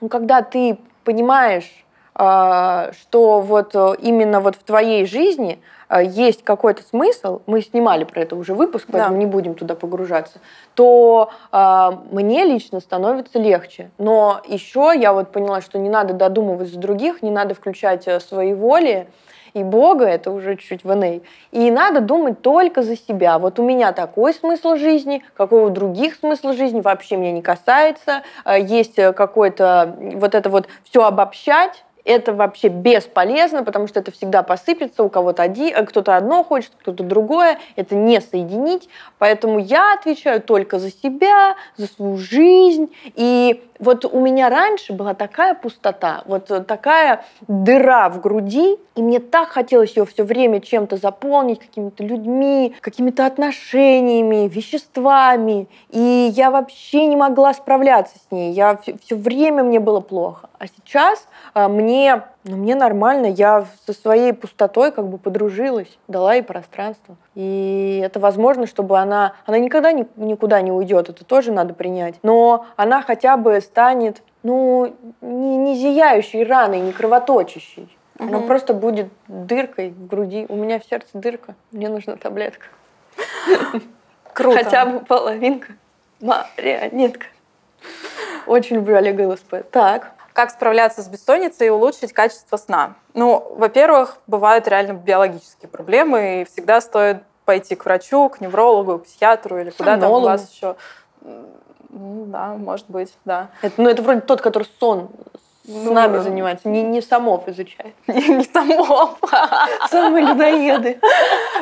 [0.02, 1.70] ну, когда ты понимаешь,
[2.16, 5.60] э, что вот э, именно вот в твоей жизни
[5.98, 9.20] есть какой-то смысл, мы снимали про это уже выпуск, поэтому да.
[9.20, 10.40] не будем туда погружаться,
[10.76, 13.90] то э, мне лично становится легче.
[13.98, 18.20] Но еще я вот поняла, что не надо додумывать за других, не надо включать э,
[18.20, 19.08] свои воли,
[19.56, 21.22] и Бога, это уже чуть-чуть в НА.
[21.52, 23.40] И надо думать только за себя.
[23.40, 28.22] Вот у меня такой смысл жизни, какого у других смысл жизни вообще меня не касается.
[28.46, 34.42] Э, есть какой-то вот это вот все обобщать, это вообще бесполезно, потому что это всегда
[34.42, 38.90] посыпется, у кого-то один, э, кто-то одно хочет, кто-то другое, это не соединить.
[39.20, 42.92] Поэтому я отвечаю только за себя, за свою жизнь.
[43.14, 49.20] И вот у меня раньше была такая пустота, вот такая дыра в груди, и мне
[49.20, 55.68] так хотелось ее все время чем-то заполнить, какими-то людьми, какими-то отношениями, веществами.
[55.92, 58.52] И я вообще не могла справляться с ней.
[58.52, 60.49] Я все, все время мне было плохо.
[60.60, 66.34] А сейчас а, мне, ну, мне нормально, я со своей пустотой как бы подружилась, дала
[66.34, 67.16] ей пространство.
[67.34, 72.16] И это возможно, чтобы она, она никогда ни, никуда не уйдет, это тоже надо принять.
[72.24, 77.98] Но она хотя бы станет, ну, не, не зияющей раной, не кровоточащей.
[78.20, 78.28] Угу.
[78.28, 80.46] Она просто будет дыркой в груди.
[80.50, 82.66] У меня в сердце дырка, мне нужна таблетка.
[84.34, 84.58] Круто.
[84.58, 85.72] Хотя бы половинка.
[86.20, 87.28] Марионетка.
[88.46, 89.64] Очень люблю Олега ЛСП.
[89.72, 90.19] Так.
[90.40, 92.94] Как справляться с бессонницей и улучшить качество сна?
[93.14, 99.04] Ну, во-первых, бывают реально биологические проблемы, и всегда стоит пойти к врачу, к неврологу, к
[99.04, 100.78] психиатру или куда там у вас еще.
[101.22, 103.50] Ну, да, может быть, да.
[103.62, 105.10] Это, ну, это вроде тот, который сон
[105.70, 107.94] ну, нами занимается, не, не Самов изучает.
[108.08, 109.18] Не, не Самов.
[109.90, 111.00] Самые людоеды.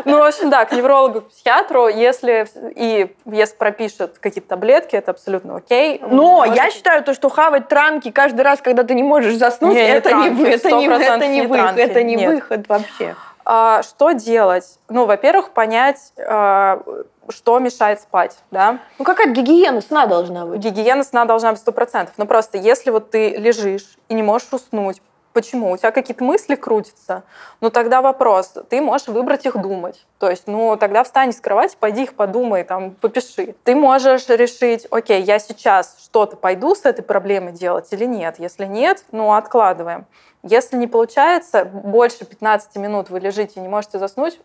[0.05, 5.11] Ну, в общем, да, к неврологу, к психиатру, если и если пропишет какие-то таблетки, это
[5.11, 5.99] абсолютно окей.
[6.09, 6.55] Но Может...
[6.55, 10.13] я считаю то, что хавать транки каждый раз, когда ты не можешь заснуть, не, это,
[10.13, 13.15] не, транки, это, не, это не выход, это не выход вообще.
[13.49, 14.77] А, что делать?
[14.89, 16.83] Ну, во-первых, понять, а,
[17.29, 18.79] что мешает спать, да?
[18.99, 20.59] Ну, какая-то гигиена сна должна быть.
[20.59, 22.15] Гигиена сна должна быть сто процентов.
[22.17, 25.01] Но просто если вот ты лежишь и не можешь уснуть,
[25.37, 25.69] Почему?
[25.69, 27.21] У тебя какие-то мысли крутятся?
[27.61, 28.55] Ну, тогда вопрос.
[28.71, 30.03] Ты можешь выбрать их думать.
[30.17, 33.53] То есть, ну, тогда встань с кровати, пойди их подумай, там, попиши.
[33.63, 38.39] Ты можешь решить, окей, я сейчас что-то пойду с этой проблемой делать или нет.
[38.39, 40.07] Если нет, ну, откладываем.
[40.41, 44.41] Если не получается, больше 15 минут вы лежите и не можете заснуть,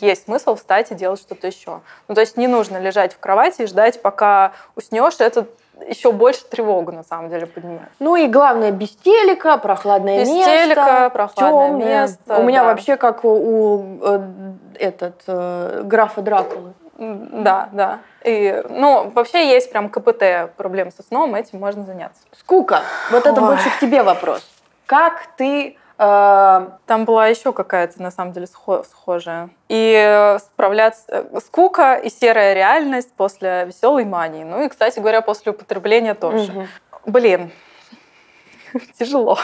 [0.00, 1.82] есть смысл встать и делать что-то еще.
[2.08, 5.14] Ну, то есть не нужно лежать в кровати и ждать, пока уснешь.
[5.20, 5.46] Это
[5.86, 7.88] еще больше тревогу, на самом деле, поднимает.
[7.98, 10.50] Ну и главное, без телека, прохладное без место.
[10.50, 12.02] Без телека, прохладное темное.
[12.02, 12.36] место.
[12.36, 12.66] У меня да.
[12.68, 14.20] вообще как у, э,
[14.78, 16.72] этот, э, графа Дракулы.
[16.98, 17.98] Да, да.
[18.22, 22.20] И, ну, вообще есть прям КПТ проблем со сном, этим можно заняться.
[22.38, 22.82] Скука.
[23.10, 23.32] Вот Ой.
[23.32, 24.46] это больше к тебе вопрос.
[24.86, 29.50] Как ты там была еще какая-то, на самом деле, схожая.
[29.68, 31.04] И справляться...
[31.08, 34.42] Э, скука и серая реальность после веселой мании.
[34.42, 36.50] Ну и, кстати говоря, после употребления тоже.
[36.50, 36.66] Угу.
[37.06, 37.52] Блин,
[38.98, 39.38] тяжело.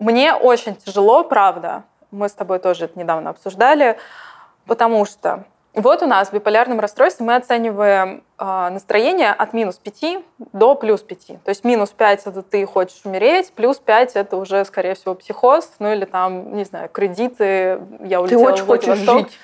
[0.00, 1.84] Мне очень тяжело, правда.
[2.10, 3.98] Мы с тобой тоже это недавно обсуждали,
[4.66, 5.44] потому что
[5.74, 10.18] вот у нас в биполярном расстройстве мы оцениваем э, настроение от минус 5
[10.52, 11.26] до плюс 5.
[11.44, 15.70] То есть минус 5 это ты хочешь умереть, плюс 5 это уже, скорее всего, психоз,
[15.78, 19.38] ну или там, не знаю, кредиты, я улетела Ты очень хочешь жить.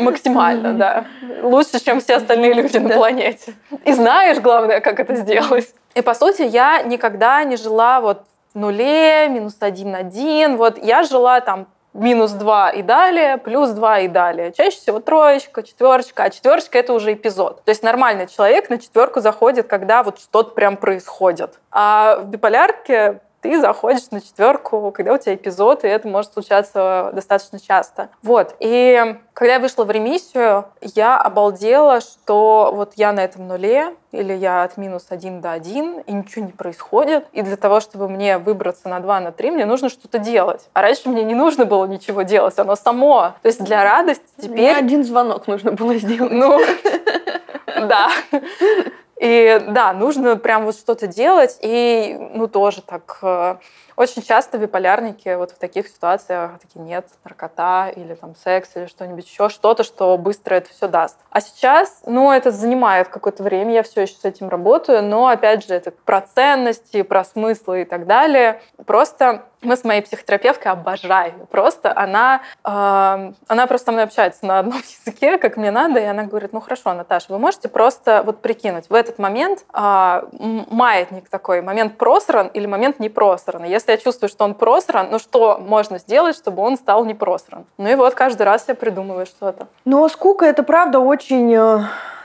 [0.00, 1.06] Максимально, да.
[1.42, 3.54] Лучше, чем все остальные люди на планете.
[3.84, 5.74] И знаешь, главное, как это сделать.
[5.96, 8.22] И, по сути, я никогда не жила вот
[8.54, 10.56] в нуле, минус один, один.
[10.56, 11.66] Вот я жила там
[11.96, 14.52] минус 2 и далее, плюс 2 и далее.
[14.52, 17.64] Чаще всего троечка, четверочка, а четверочка это уже эпизод.
[17.64, 21.58] То есть нормальный человек на четверку заходит, когда вот что-то прям происходит.
[21.70, 27.10] А в биполярке ты заходишь на четверку, когда у тебя эпизод, и это может случаться
[27.14, 28.08] достаточно часто.
[28.22, 28.56] Вот.
[28.58, 34.32] И когда я вышла в ремиссию, я обалдела, что вот я на этом нуле, или
[34.32, 37.26] я от минус один до один, и ничего не происходит.
[37.32, 40.68] И для того, чтобы мне выбраться на 2, на 3, мне нужно что-то делать.
[40.72, 43.34] А раньше мне не нужно было ничего делать, оно само.
[43.42, 44.50] То есть для радости теперь...
[44.50, 46.32] Мне один звонок нужно было сделать.
[46.32, 46.60] Ну,
[47.66, 48.10] да.
[49.20, 53.56] И да, нужно прям вот что-то делать, и ну тоже так э,
[53.96, 59.26] очень часто биполярники вот в таких ситуациях такие нет, наркота или там секс или что-нибудь
[59.26, 61.16] еще, что-то, что быстро это все даст.
[61.30, 65.66] А сейчас, ну, это занимает какое-то время, я все еще с этим работаю, но опять
[65.66, 68.60] же, это про ценности, про смыслы и так далее.
[68.84, 71.46] Просто мы с моей психотерапевткой обожаем.
[71.50, 76.04] Просто она, э, она просто со мной общается на одном языке, как мне надо, и
[76.04, 80.22] она говорит, ну хорошо, Наташа, вы можете просто вот прикинуть в этот момент э,
[80.70, 83.64] маятник такой, момент просран или момент не просран.
[83.64, 87.14] Если если я чувствую, что он просран, ну что можно сделать, чтобы он стал не
[87.14, 87.64] просран?
[87.78, 89.68] Ну и вот каждый раз я придумываю что-то.
[89.84, 91.84] Но скука это правда очень, э,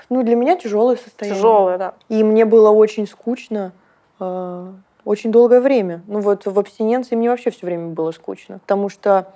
[0.09, 1.37] ну для меня тяжелое состояние.
[1.37, 1.93] Тяжелое, да.
[2.09, 3.73] И мне было очень скучно
[4.19, 4.67] э,
[5.05, 6.01] очень долгое время.
[6.07, 9.27] Ну вот в абстиненции мне вообще все время было скучно, потому что,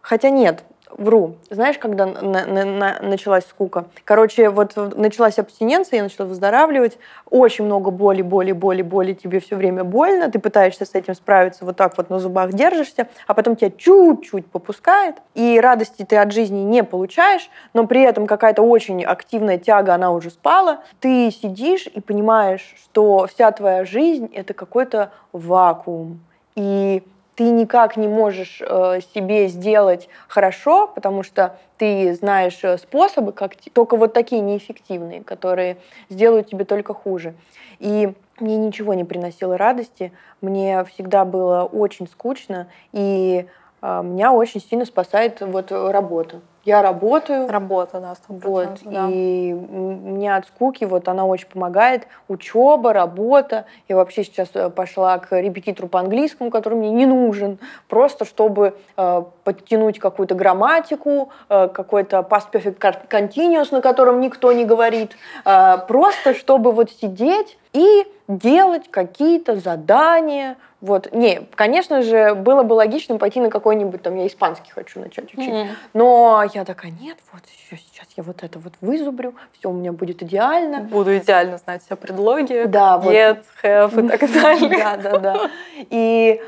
[0.00, 0.64] хотя нет,
[0.96, 1.36] вру.
[1.50, 3.86] Знаешь, когда на, на, на, началась скука?
[4.04, 6.98] Короче, вот началась абстиненция, я начала выздоравливать.
[7.30, 9.12] Очень много боли, боли, боли, боли.
[9.12, 10.30] Тебе все время больно.
[10.30, 14.46] Ты пытаешься с этим справиться, вот так вот на зубах держишься, а потом тебя чуть-чуть
[14.46, 15.16] попускает.
[15.34, 20.10] И радости ты от жизни не получаешь, но при этом какая-то очень активная тяга, она
[20.12, 20.80] уже спала.
[21.00, 26.20] Ты сидишь и понимаешь, что вся твоя жизнь— это какой-то вакуум.
[26.54, 27.02] И
[27.36, 33.52] ты никак не можешь э, себе сделать хорошо, потому что ты знаешь э, способы, как
[33.72, 35.78] только вот такие неэффективные, которые
[36.08, 37.34] сделают тебе только хуже.
[37.80, 43.46] И мне ничего не приносило радости, мне всегда было очень скучно, и
[43.82, 46.40] э, меня очень сильно спасает вот работа.
[46.64, 47.48] Я работаю.
[47.48, 49.08] Работа, да, 100%, Вот, да.
[49.10, 52.06] и мне от скуки вот она очень помогает.
[52.28, 53.66] Учеба, работа.
[53.88, 57.58] Я вообще сейчас э, пошла к репетитору по английскому, который мне не нужен,
[57.88, 64.64] просто чтобы э, подтянуть какую-то грамматику, э, какой-то past perfect continuous, на котором никто не
[64.64, 65.16] говорит.
[65.44, 70.56] Э, просто чтобы вот сидеть и делать какие-то задания.
[70.84, 71.12] Вот.
[71.12, 75.48] Не, конечно же, было бы логично пойти на какой-нибудь, там, я испанский хочу начать учить.
[75.48, 75.68] Mm-hmm.
[75.94, 79.92] Но я такая, нет, вот еще сейчас я вот это вот вызубрю, все у меня
[79.92, 80.80] будет идеально.
[80.80, 82.64] Буду идеально знать все предлоги.
[82.66, 83.70] Да, get, вот.
[83.70, 84.78] have и так далее.
[84.84, 85.50] Да, да, да.
[85.88, 86.42] И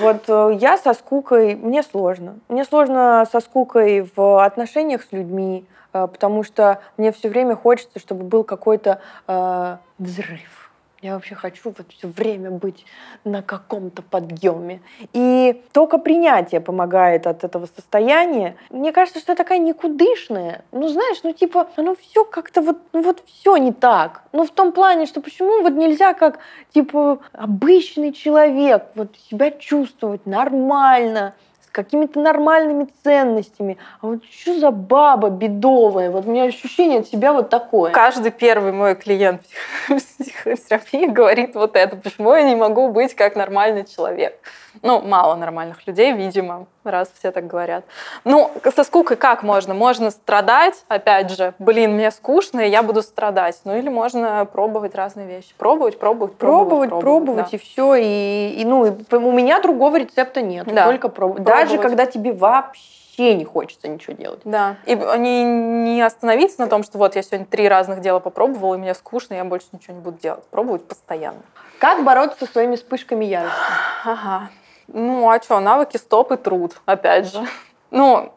[0.00, 2.36] вот э, я со скукой, мне сложно.
[2.48, 7.98] Мне сложно со скукой в отношениях с людьми, э, потому что мне все время хочется,
[8.00, 10.65] чтобы был какой-то э, взрыв
[11.06, 12.84] я вообще хочу вот все время быть
[13.24, 14.80] на каком-то подъеме.
[15.12, 18.56] И только принятие помогает от этого состояния.
[18.70, 20.64] Мне кажется, что я такая никудышная.
[20.72, 24.22] Ну, знаешь, ну типа, ну все как-то вот, ну вот все не так.
[24.32, 26.40] Ну в том плане, что почему вот нельзя как,
[26.72, 31.34] типа, обычный человек вот себя чувствовать нормально,
[31.76, 33.76] какими-то нормальными ценностями.
[34.00, 36.10] А вот что за баба бедовая?
[36.10, 37.92] Вот у меня ощущение от себя вот такое.
[37.92, 39.42] Каждый первый мой клиент
[39.86, 41.96] психотерапии говорит вот это.
[41.96, 44.40] Почему я не могу быть как нормальный человек?
[44.82, 47.84] Ну, мало нормальных людей, видимо, раз все так говорят.
[48.24, 49.74] Ну, со скукой как можно?
[49.74, 53.58] Можно страдать, опять же, блин, мне скучно, и я буду страдать.
[53.64, 55.54] Ну, или можно пробовать разные вещи.
[55.56, 56.90] Пробовать, пробовать, пробовать.
[56.90, 57.56] Пробовать, пробовать, да.
[57.56, 57.94] и все.
[57.94, 60.84] И, и, ну, у меня другого рецепта нет, да.
[60.84, 61.42] только пробовать.
[61.68, 64.40] Даже когда тебе вообще не хочется ничего делать.
[64.44, 64.76] Да.
[64.86, 68.78] И не, не остановиться на том, что вот я сегодня три разных дела попробовала, и
[68.78, 70.44] мне скучно, я больше ничего не буду делать.
[70.50, 71.40] Пробовать постоянно.
[71.78, 73.56] Как бороться со своими вспышками ярости?
[74.04, 74.50] Ага.
[74.88, 77.44] Ну, а что, навыки стоп и труд, опять же.
[77.90, 78.32] Ну,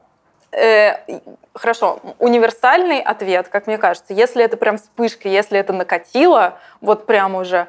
[0.52, 1.20] э,
[1.54, 7.36] хорошо, универсальный ответ, как мне кажется, если это прям вспышка, если это накатило, вот прям
[7.36, 7.68] уже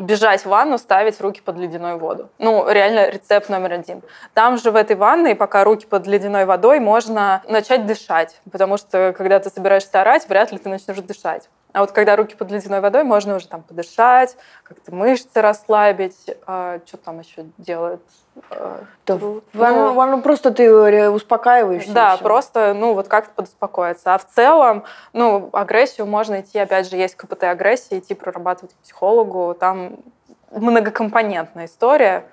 [0.00, 2.30] бежать в ванну, ставить руки под ледяной воду.
[2.38, 4.02] Ну, реально рецепт номер один.
[4.34, 9.14] Там же в этой ванной, пока руки под ледяной водой, можно начать дышать, потому что
[9.16, 11.48] когда ты собираешься орать, вряд ли ты начнешь дышать.
[11.72, 16.30] А вот когда руки под ледяной водой, можно уже там подышать, как-то мышцы расслабить.
[16.46, 18.02] А, что там еще делают?
[18.50, 21.92] А, да, ну, ну, просто ты успокаиваешься.
[21.92, 24.14] Да, просто, ну, вот как-то подуспокоиться.
[24.14, 28.78] А в целом, ну, агрессию можно идти, опять же, есть КПТ агрессии, идти прорабатывать к
[28.78, 29.54] психологу.
[29.58, 29.96] Там
[30.50, 32.24] многокомпонентная история.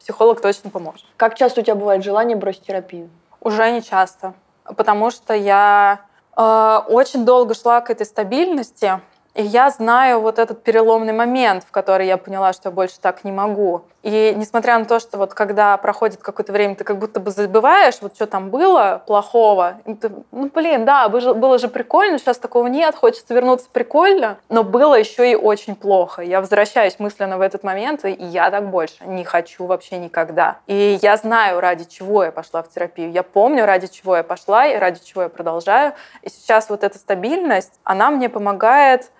[0.00, 1.04] Психолог точно поможет.
[1.16, 3.08] Как часто у тебя бывает желание бросить терапию?
[3.40, 4.34] Уже не часто.
[4.64, 9.00] Потому что я Э, очень долго шла к этой стабильности,
[9.34, 13.24] и я знаю вот этот переломный момент, в который я поняла, что я больше так
[13.24, 13.82] не могу.
[14.02, 17.98] И несмотря на то, что вот когда проходит какое-то время, ты как будто бы забываешь,
[18.00, 22.96] вот что там было плохого, ты, ну блин, да, было же прикольно, сейчас такого нет,
[22.96, 26.22] хочется вернуться прикольно, но было еще и очень плохо.
[26.22, 30.58] Я возвращаюсь мысленно в этот момент, и я так больше не хочу вообще никогда.
[30.66, 33.12] И я знаю, ради чего я пошла в терапию.
[33.12, 35.92] Я помню, ради чего я пошла и ради чего я продолжаю.
[36.22, 39.12] И сейчас вот эта стабильность, она мне помогает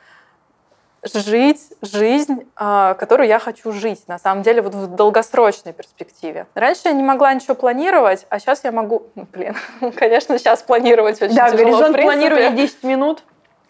[1.05, 6.46] жить жизнь, а, которую я хочу жить, на самом деле, вот в долгосрочной перспективе.
[6.55, 9.57] Раньше я не могла ничего планировать, а сейчас я могу, ну, блин,
[9.96, 11.59] конечно, сейчас планировать очень да, тяжело.
[11.59, 13.24] Да, горизонт планирования 10 минут.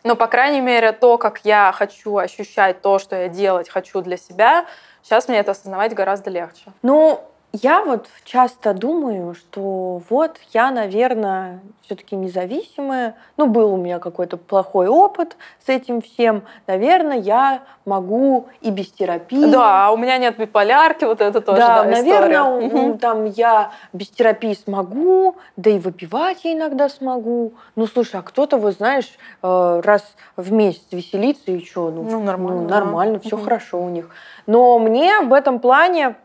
[0.05, 4.17] Но, по крайней мере, то, как я хочу ощущать то, что я делать хочу для
[4.17, 4.67] себя,
[5.03, 6.73] сейчас мне это осознавать гораздо легче.
[6.83, 7.21] Ну,
[7.53, 13.15] я вот часто думаю, что вот я, наверное, все-таки независимая.
[13.37, 16.45] Ну, был у меня какой-то плохой опыт с этим всем.
[16.67, 19.51] Наверное, я могу и без терапии.
[19.51, 22.99] Да, у меня нет биполярки, вот это тоже да, да, наверное, угу.
[22.99, 27.53] там я без терапии смогу, да и выпивать я иногда смогу.
[27.77, 29.11] Ну, слушай, а кто-то, вот знаешь,
[29.43, 31.91] э, раз в месяц веселится и что?
[31.91, 32.63] Ну, ну нормально.
[32.63, 33.45] Ну, нормально, все угу.
[33.45, 34.09] хорошо у них.
[34.47, 36.17] Но мне в этом плане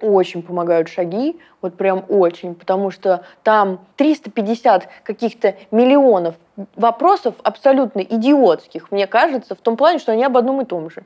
[0.00, 6.34] очень помогают шаги, вот прям очень, потому что там 350 каких-то миллионов
[6.76, 11.04] вопросов абсолютно идиотских, мне кажется, в том плане, что они об одном и том же.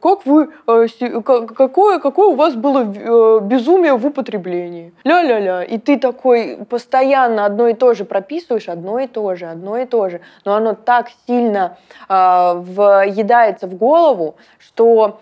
[0.00, 0.86] Как вы, э,
[1.22, 4.92] какое, какое у вас было э, безумие в употреблении?
[5.04, 5.62] Ля-ля-ля.
[5.62, 9.86] И ты такой постоянно одно и то же прописываешь, одно и то же, одно и
[9.86, 10.20] то же.
[10.44, 11.78] Но оно так сильно
[12.08, 15.20] э, въедается в голову, что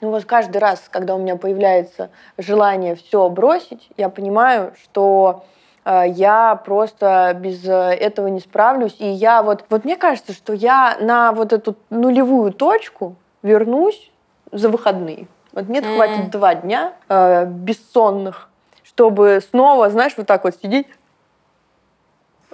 [0.00, 5.55] ну вот каждый раз, когда у меня появляется желание все бросить, я понимаю, что э,
[5.86, 8.96] я просто без этого не справлюсь.
[8.98, 14.10] И я вот, вот мне кажется, что я на вот эту нулевую точку вернусь
[14.50, 15.28] за выходные.
[15.52, 15.94] Вот мне mm-hmm.
[15.94, 18.48] хватит два дня э, бессонных,
[18.84, 20.86] чтобы снова, знаешь, вот так вот сидеть.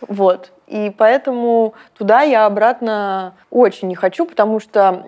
[0.09, 0.53] Вот.
[0.67, 5.07] И поэтому туда я обратно очень не хочу, потому что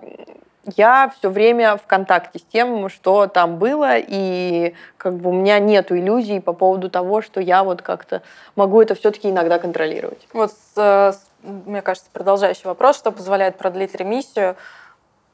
[0.75, 5.59] я все время в контакте с тем, что там было, и как бы у меня
[5.59, 8.21] нет иллюзий по поводу того, что я вот как-то
[8.55, 10.27] могу это все-таки иногда контролировать.
[10.33, 11.13] Вот, э,
[11.43, 14.55] мне кажется, продолжающий вопрос, что позволяет продлить ремиссию?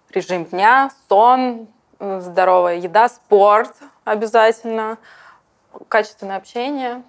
[0.09, 1.67] Режим дня, сон,
[1.99, 3.73] э, здоровая еда, спорт
[4.03, 4.97] обязательно,
[5.87, 7.03] качественное общение,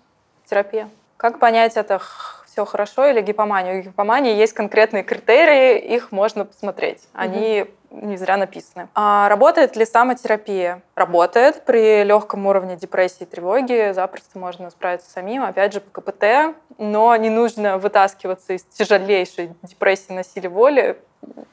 [0.46, 0.88] терапия.
[1.16, 2.00] Как понять это
[2.46, 3.80] все хорошо или гипомания?
[3.80, 7.08] У гипомании есть конкретные критерии, их можно посмотреть.
[7.12, 8.88] Они угу не зря написаны.
[8.94, 10.82] А работает ли самотерапия?
[10.94, 11.64] Работает.
[11.64, 17.14] При легком уровне депрессии и тревоги запросто можно справиться самим, опять же, по КПТ, но
[17.16, 20.98] не нужно вытаскиваться из тяжелейшей депрессии на силе воли,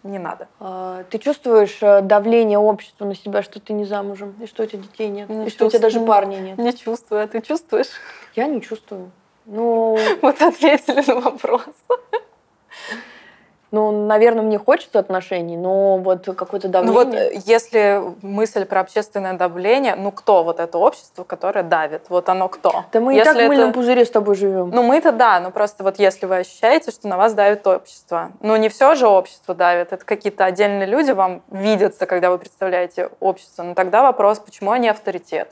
[0.04, 0.48] не надо.
[0.60, 4.66] А, ты чувствуешь э, давление общества на себя, что ты не замужем, и что у
[4.66, 6.58] тебя детей нет, не и что у тебя даже парня нет?
[6.58, 7.90] Не чувствую, а ты чувствуешь?
[8.36, 9.12] Я не чувствую.
[9.46, 9.98] Ну...
[10.22, 11.68] Вот ответили на вопрос.
[13.72, 17.04] Ну, наверное, мне хочется отношений, но вот какое-то давление...
[17.04, 22.04] Ну вот э, если мысль про общественное давление, ну кто вот это общество, которое давит?
[22.10, 22.86] Вот оно кто?
[22.92, 24.72] Да мы если и так в мыльном пузыре с тобой живем.
[24.72, 28.56] Ну мы-то да, но просто вот если вы ощущаете, что на вас давит общество, ну
[28.56, 33.64] не все же общество давит, это какие-то отдельные люди вам видятся, когда вы представляете общество,
[33.64, 35.50] но тогда вопрос, почему они авторитет?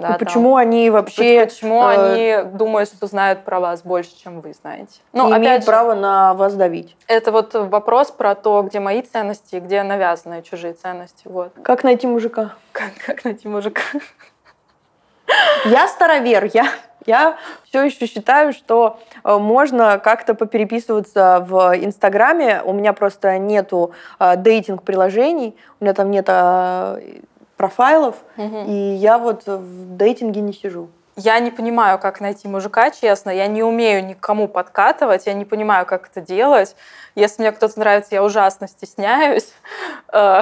[0.00, 1.44] Да, и почему там, они вообще...
[1.44, 5.00] Почему э, они думают, что знают про вас больше, чем вы знаете?
[5.12, 6.96] Ну, опять имеют же, право на вас давить.
[7.08, 11.22] Это вот вопрос про то, где мои ценности где навязанные чужие ценности.
[11.24, 11.52] Вот.
[11.62, 12.54] Как найти мужика?
[12.72, 13.82] Как, как найти мужика?
[15.64, 16.68] Я старовер, я,
[17.06, 22.62] я все еще считаю, что э, можно как-то попереписываться в Инстаграме.
[22.64, 27.20] У меня просто нету э, дейтинг-приложений, у меня там нет э,
[27.58, 28.64] профайлов, угу.
[28.66, 30.88] и я вот в дейтинге не сижу.
[31.20, 33.30] Я не понимаю, как найти мужика, честно.
[33.30, 36.76] Я не умею никому подкатывать, я не понимаю, как это делать.
[37.18, 39.52] Если мне кто-то нравится, я ужасно стесняюсь.
[40.10, 40.40] Э,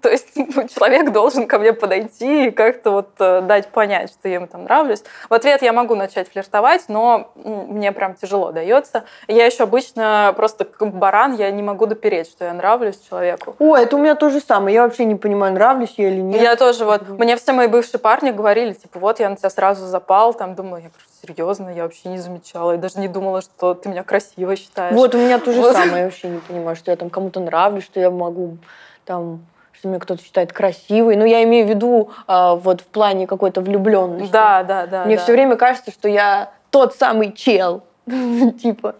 [0.00, 4.28] то есть ну, человек должен ко мне подойти и как-то вот э, дать понять, что
[4.28, 5.02] я ему там нравлюсь.
[5.28, 9.04] В ответ я могу начать флиртовать, но мне прям тяжело дается.
[9.28, 13.56] Я еще обычно просто как баран, я не могу допереть, что я нравлюсь человеку.
[13.58, 14.74] О, это у меня то же самое.
[14.74, 16.40] Я вообще не понимаю, нравлюсь я или нет.
[16.40, 17.06] Я тоже вот.
[17.06, 20.84] Мне все мои бывшие парни говорили, типа, вот я на тебя сразу запал, там, думаю,
[20.84, 22.72] я просто серьезно, я вообще не замечала.
[22.72, 24.94] Я даже не думала, что ты меня красиво считаешь.
[24.94, 25.72] Вот у меня то же вот.
[25.72, 25.98] самое.
[25.98, 28.58] Я вообще не понимаю, что я там кому-то нравлюсь, что я могу
[29.04, 31.16] там что меня кто-то считает красивой.
[31.16, 34.32] Ну, я имею в виду а, вот в плане какой-то влюбленности.
[34.32, 35.04] Да, да, да.
[35.04, 35.22] Мне да.
[35.22, 37.82] все время кажется, что я тот самый чел.
[38.06, 38.94] Типа.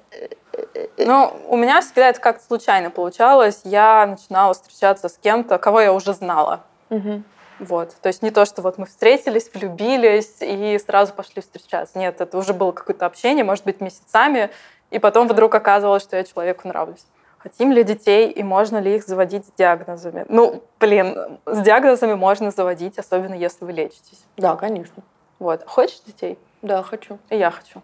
[0.99, 3.61] Ну, у меня всегда это как-то случайно получалось.
[3.64, 6.61] Я начинала встречаться с кем-то, кого я уже знала.
[6.91, 7.22] Угу.
[7.59, 7.94] Вот.
[8.02, 11.98] То есть не то, что вот мы встретились, влюбились и сразу пошли встречаться.
[11.98, 14.50] Нет, это уже было какое-то общение, может быть, месяцами,
[14.90, 17.05] и потом вдруг оказалось, что я человеку нравлюсь.
[17.38, 20.24] Хотим ли детей и можно ли их заводить с диагнозами?
[20.28, 24.24] Ну, блин, с диагнозами можно заводить, особенно если вы лечитесь.
[24.38, 25.02] Да, конечно.
[25.38, 25.62] Вот.
[25.66, 26.38] Хочешь детей?
[26.62, 27.18] Да, хочу.
[27.28, 27.82] И я хочу.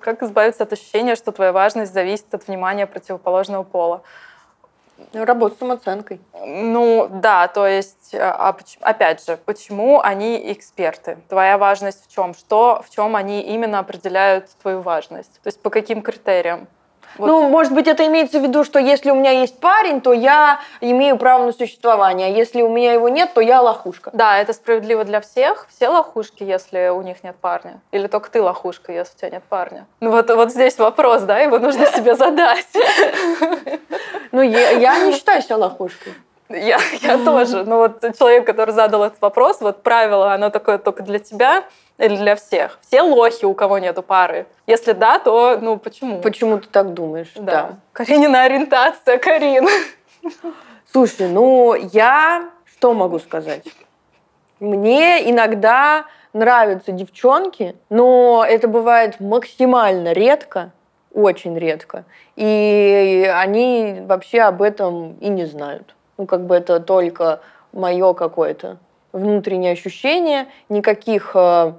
[0.00, 4.02] Как избавиться от ощущения, что твоя важность зависит от внимания противоположного пола?
[5.12, 6.20] Работа с самооценкой.
[6.44, 11.18] Ну да, то есть, а, опять же, почему они эксперты?
[11.28, 12.34] Твоя важность в чем?
[12.34, 15.40] Что, в чем они именно определяют твою важность?
[15.42, 16.68] То есть по каким критериям?
[17.18, 17.26] Вот.
[17.26, 20.60] Ну, может быть, это имеется в виду, что если у меня есть парень, то я
[20.80, 24.10] имею право на существование, а если у меня его нет, то я лохушка.
[24.12, 25.66] Да, это справедливо для всех.
[25.70, 27.80] Все лохушки, если у них нет парня.
[27.92, 29.86] Или только ты лохушка, если у тебя нет парня.
[30.00, 32.66] Ну вот, вот здесь вопрос, да, его нужно себе задать.
[34.32, 36.14] Ну, я не считаю себя лохушкой.
[36.48, 37.64] Я, я тоже.
[37.64, 41.64] Но вот человек, который задал этот вопрос, вот правило, оно такое только для тебя
[41.98, 42.78] или для всех.
[42.86, 44.46] Все лохи, у кого нету пары.
[44.66, 46.20] Если да, то ну почему?
[46.20, 47.32] Почему ты так думаешь?
[47.34, 47.42] Да.
[47.42, 47.76] да.
[47.92, 49.68] Каринина ориентация, Карин.
[50.90, 53.64] Слушай, ну я что могу сказать?
[54.60, 60.72] Мне иногда нравятся девчонки, но это бывает максимально редко,
[61.12, 62.04] очень редко.
[62.36, 65.94] И они вообще об этом и не знают.
[66.16, 67.40] Ну, как бы это только
[67.72, 68.78] мое какое-то
[69.18, 71.72] внутреннее ощущение, никаких э,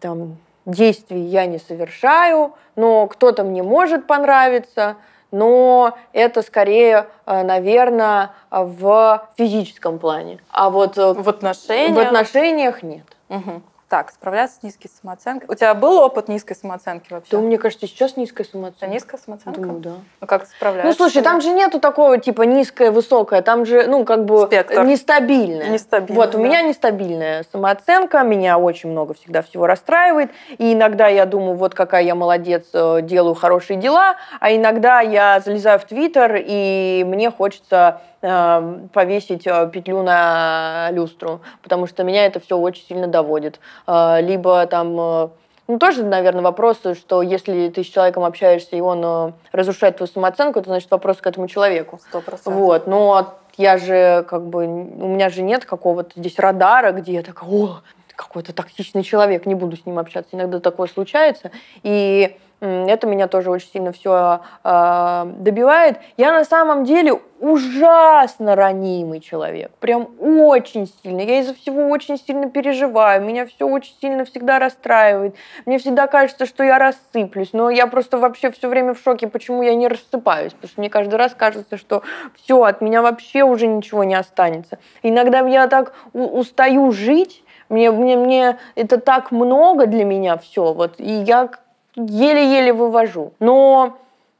[0.00, 0.36] там
[0.66, 4.96] действий я не совершаю, но кто-то мне может понравиться,
[5.30, 10.40] но это скорее, э, наверное, в физическом плане.
[10.50, 13.06] А вот э, в отношениях, в отношениях нет.
[13.28, 13.62] Угу.
[13.90, 15.48] Так, справляться с низкой самооценкой.
[15.50, 17.32] У тебя был опыт низкой самооценки вообще?
[17.32, 18.84] Да, мне кажется, сейчас низкая самооценка.
[18.86, 19.60] Это низкая самооценка?
[19.60, 19.92] Думаю, да.
[20.20, 20.86] Ну, как справляешься?
[20.86, 23.42] Ну, слушай, там же нету такого, типа, низкая, высокая.
[23.42, 24.46] Там же, ну, как бы...
[24.46, 24.84] Спектр.
[24.84, 25.70] Нестабильная.
[25.70, 26.44] Нестабильная, Вот, у да.
[26.44, 30.30] меня нестабильная самооценка, меня очень много всегда всего расстраивает.
[30.58, 34.14] И иногда я думаю, вот какая я молодец, э, делаю хорошие дела.
[34.38, 41.40] А иногда я залезаю в Твиттер, и мне хочется э, повесить э, петлю на люстру,
[41.60, 43.58] потому что меня это все очень сильно доводит.
[43.86, 45.28] Э, либо там э,
[45.70, 50.10] ну, тоже, наверное, вопрос, что если ты с человеком общаешься, и он э, разрушает твою
[50.10, 52.00] самооценку, это значит вопрос к этому человеку.
[52.08, 52.54] Сто процентов.
[52.54, 57.22] Вот, но я же, как бы, у меня же нет какого-то здесь радара, где я
[57.22, 57.82] такая, о,
[58.16, 60.30] какой-то токсичный человек, не буду с ним общаться.
[60.32, 61.52] Иногда такое случается.
[61.84, 65.98] И это меня тоже очень сильно все э, добивает.
[66.16, 71.20] Я на самом деле ужасно ранимый человек, прям очень сильно.
[71.20, 75.34] Я из-за всего очень сильно переживаю, меня все очень сильно всегда расстраивает.
[75.64, 79.62] Мне всегда кажется, что я рассыплюсь, но я просто вообще все время в шоке, почему
[79.62, 82.02] я не рассыпаюсь, потому что мне каждый раз кажется, что
[82.34, 84.78] все, от меня вообще уже ничего не останется.
[85.02, 90.96] Иногда я так устаю жить, мне, мне, мне это так много для меня все, вот,
[90.98, 91.48] и я
[92.08, 93.32] еле-еле вывожу.
[93.40, 93.96] Но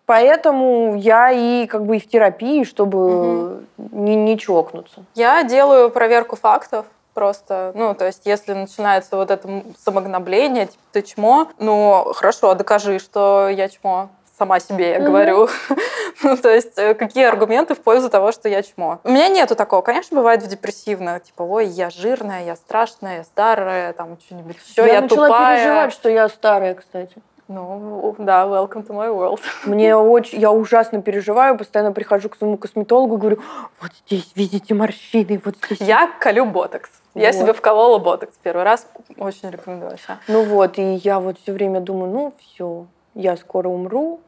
[0.06, 3.60] поэтому я и как бы и в терапии, чтобы угу.
[3.76, 5.04] не, не чокнуться.
[5.14, 11.02] Я делаю проверку фактов просто, ну, то есть, если начинается вот это самогнобление, типа, ты
[11.02, 14.08] чмо, ну, хорошо, докажи, что я чмо
[14.40, 15.04] сама себе, я mm-hmm.
[15.04, 15.48] говорю.
[16.22, 18.98] ну, то есть, э, какие аргументы в пользу того, что я чмо?
[19.04, 19.82] У меня нету такого.
[19.82, 24.80] Конечно, бывает в депрессивно, типа, ой, я жирная, я страшная, я старая, там, что-нибудь еще,
[24.86, 25.58] я, я начала тупая.
[25.58, 27.16] переживать, что я старая, кстати.
[27.52, 29.40] Ну, да, welcome to my world.
[29.64, 33.40] Мне очень, я ужасно переживаю, постоянно прихожу к своему косметологу и говорю,
[33.80, 35.80] вот здесь видите морщины, вот здесь.
[35.80, 36.88] Я колю ботокс.
[37.12, 37.20] Вот.
[37.20, 38.86] Я себе вколола ботокс первый раз,
[39.18, 40.18] очень рекомендую вообще.
[40.28, 44.20] Ну вот, и я вот все время думаю, ну все, я скоро умру,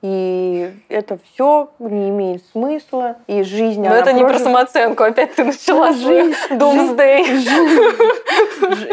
[0.00, 3.82] и это все не имеет смысла, и жизнь...
[3.82, 4.42] Но это не прожив...
[4.42, 7.24] про самооценку, опять ты начала жизнь, Doomsday.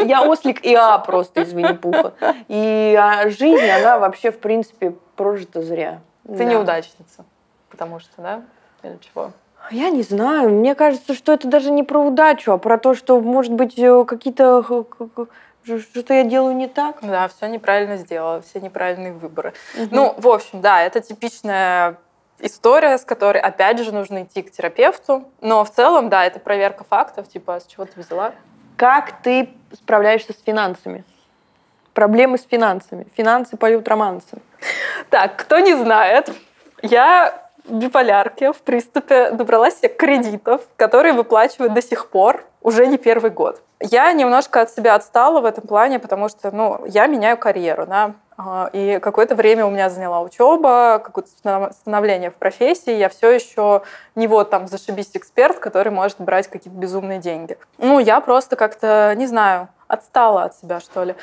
[0.06, 2.14] Я ослик и А просто из Винни-Пуха.
[2.48, 6.00] И а, жизнь, она вообще, в принципе, прожита зря.
[6.26, 6.44] Ты да.
[6.44, 7.24] неудачница,
[7.70, 8.42] потому что, да?
[8.82, 9.30] Или чего?
[9.70, 10.50] Я не знаю.
[10.50, 14.04] Мне кажется, что это даже не про удачу, а про то, что, может быть, э,
[14.04, 14.64] какие-то
[15.66, 16.98] что-то я делаю не так.
[17.02, 19.52] Да, все неправильно сделала, все неправильные выборы.
[19.74, 19.88] Угу.
[19.90, 21.96] Ну, в общем, да, это типичная
[22.38, 25.24] история, с которой, опять же, нужно идти к терапевту.
[25.40, 28.32] Но в целом, да, это проверка фактов, типа, с чего ты взяла.
[28.76, 31.04] Как ты справляешься с финансами?
[31.94, 33.06] Проблемы с финансами.
[33.16, 34.38] Финансы поют романсы.
[35.08, 36.30] Так, кто не знает,
[36.82, 43.30] я биполярке в приступе добралась себе кредитов, которые выплачивают до сих пор, уже не первый
[43.30, 43.62] год.
[43.80, 47.86] Я немножко от себя отстала в этом плане, потому что ну, я меняю карьеру.
[47.86, 48.14] Да?
[48.72, 51.30] И какое-то время у меня заняла учеба, какое-то
[51.72, 52.92] становление в профессии.
[52.92, 53.82] Я все еще
[54.14, 57.58] не вот там зашибись эксперт, который может брать какие-то безумные деньги.
[57.78, 61.14] Ну, я просто как-то, не знаю, отстала от себя, что ли.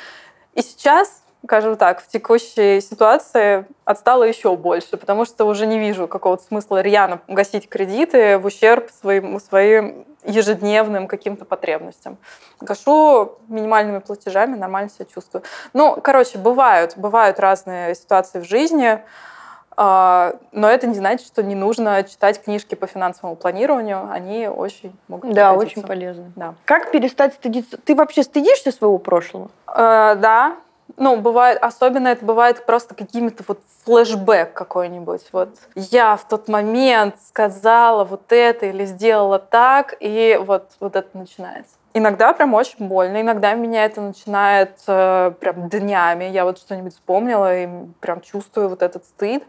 [0.53, 6.07] И сейчас скажем так, в текущей ситуации отстала еще больше, потому что уже не вижу
[6.07, 12.17] какого-то смысла рьяно гасить кредиты в ущерб своим, своим ежедневным каким-то потребностям.
[12.61, 15.43] Гашу минимальными платежами, нормально себя чувствую.
[15.73, 19.01] Ну, короче, бывают, бывают разные ситуации в жизни,
[19.75, 24.07] а, но это не значит, что не нужно читать книжки по финансовому планированию.
[24.11, 25.79] Они очень могут Да, пригодиться.
[25.79, 26.31] очень полезны.
[26.35, 26.53] Да.
[26.63, 27.77] Как перестать стыдиться?
[27.77, 29.49] Ты вообще стыдишься своего прошлого?
[29.67, 30.55] Э, да,
[30.97, 35.21] ну, бывает, особенно это бывает просто какими-то вот флешбэк какой-нибудь.
[35.31, 41.17] Вот я в тот момент сказала вот это или сделала так, и вот, вот это
[41.17, 41.75] начинается.
[41.95, 46.25] Иногда прям очень больно, иногда меня это начинает э, прям днями.
[46.25, 47.69] Я вот что-нибудь вспомнила и
[47.99, 49.43] прям чувствую вот этот стыд.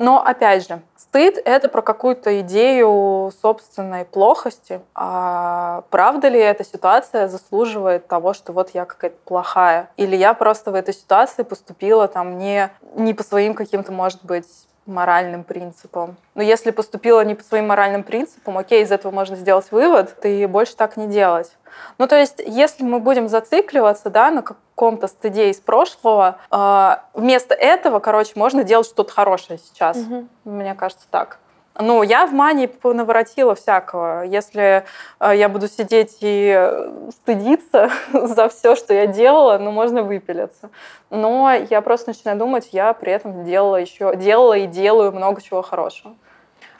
[0.00, 4.80] Но опять же, стыд— это про какую-то идею собственной плохости.
[4.94, 9.90] А правда ли эта ситуация заслуживает того, что вот я какая-то плохая?
[9.98, 14.48] Или я просто в этой ситуации поступила там не, не по своим каким-то, может быть,
[14.90, 16.16] моральным принципам.
[16.34, 20.46] Но если поступила не по своим моральным принципам, окей, из этого можно сделать вывод, ты
[20.48, 21.56] больше так не делать.
[21.98, 27.54] Ну, то есть, если мы будем зацикливаться да, на каком-то стыде из прошлого, э, вместо
[27.54, 29.96] этого, короче, можно делать что-то хорошее сейчас.
[29.96, 30.26] Угу.
[30.44, 31.38] Мне кажется, так.
[31.80, 34.24] Ну, я в мании наворотила всякого.
[34.24, 34.84] Если
[35.20, 36.70] э, я буду сидеть и
[37.10, 40.70] стыдиться за все, что я делала, ну, можно выпилиться.
[41.10, 45.62] Но я просто начинаю думать, я при этом делала еще, делала и делаю много чего
[45.62, 46.14] хорошего.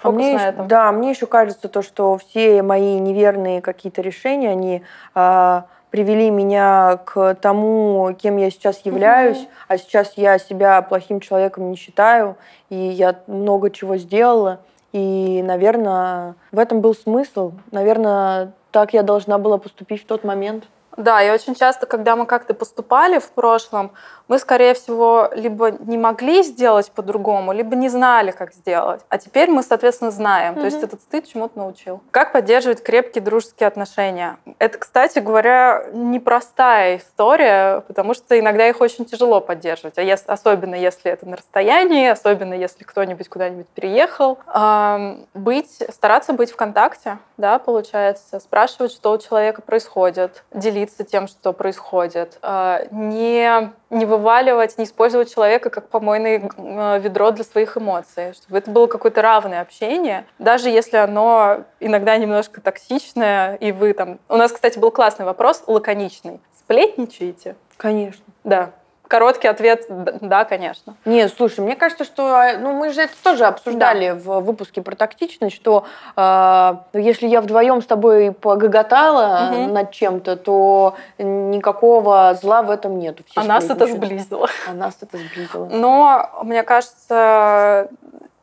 [0.02, 0.68] а мне на этом.
[0.68, 4.82] Да, мне еще кажется то, что все мои неверные какие-то решения, они
[5.14, 9.64] э, привели меня к тому, кем я сейчас являюсь, mm-hmm.
[9.68, 12.36] а сейчас я себя плохим человеком не считаю,
[12.70, 14.60] и я много чего сделала.
[14.92, 17.52] И, наверное, в этом был смысл.
[17.70, 20.64] Наверное, так я должна была поступить в тот момент.
[20.96, 23.92] Да, и очень часто, когда мы как-то поступали в прошлом,
[24.28, 29.00] мы, скорее всего, либо не могли сделать по-другому, либо не знали, как сделать.
[29.08, 30.54] А теперь мы, соответственно, знаем.
[30.54, 30.60] Mm-hmm.
[30.60, 32.00] То есть этот стыд чему-то научил.
[32.12, 34.36] Как поддерживать крепкие дружеские отношения?
[34.58, 39.98] Это, кстати говоря, непростая история, потому что иногда их очень тяжело поддерживать.
[39.98, 44.38] А если, особенно если это на расстоянии, особенно если кто-нибудь куда-нибудь переехал.
[44.54, 51.28] Эм, быть, стараться быть в контакте, да, получается, спрашивать, что у человека происходит, делиться тем,
[51.28, 52.38] что происходит.
[52.42, 58.58] Э, не не вываливать, не использовать человека как помойное э, ведро для своих эмоций, чтобы
[58.58, 64.20] это было какое-то равное общение, даже если оно иногда немножко токсичное, и вы там...
[64.28, 66.40] У нас, кстати, был классный вопрос, лаконичный.
[66.56, 67.56] Сплетничаете?
[67.76, 68.24] Конечно.
[68.44, 68.70] Да.
[69.10, 69.86] Короткий ответ–
[70.20, 70.94] да, конечно.
[71.04, 74.14] Нет, слушай, мне кажется, что ну, мы же это тоже обсуждали да.
[74.14, 75.84] в выпуске про тактичность, что
[76.14, 79.72] э, если я вдвоем с тобой погоготала угу.
[79.72, 83.00] над чем-то, то никакого зла в этом.
[83.00, 84.48] Все а нас это сблизило.
[84.68, 85.64] А нас это сблизило.
[85.66, 87.88] Но, мне кажется,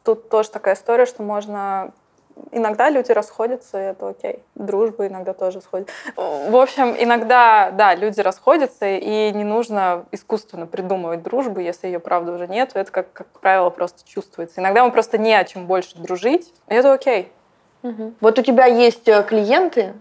[0.04, 1.94] тут тоже такая история, что можно
[2.52, 4.44] иногда люди расходятся, и это окей.
[4.56, 5.90] Дружба иногда тоже сходит.
[6.16, 12.34] В общем, иногда, да, люди расходятся, и не нужно искусственно придумывать дружбу, если ее, правда,
[12.34, 12.72] уже нет.
[12.74, 14.62] Это, как, как правило, просто чувствуется.
[14.62, 17.32] Иногда мы просто не о чем больше дружить, и это окей.
[17.84, 18.14] Угу.
[18.22, 19.94] Вот у тебя есть э, клиенты,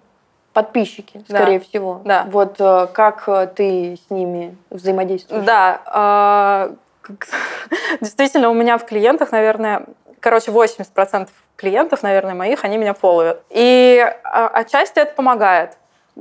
[0.52, 1.64] подписчики, скорее да.
[1.64, 2.00] всего.
[2.04, 2.26] Да.
[2.30, 5.44] Вот э, как э, ты с ними взаимодействуешь?
[5.44, 6.70] Да.
[8.00, 9.86] Действительно, у меня в клиентах, наверное,
[10.26, 13.44] короче, 80% клиентов, наверное, моих, они меня фолловят.
[13.48, 15.78] И а, отчасти это помогает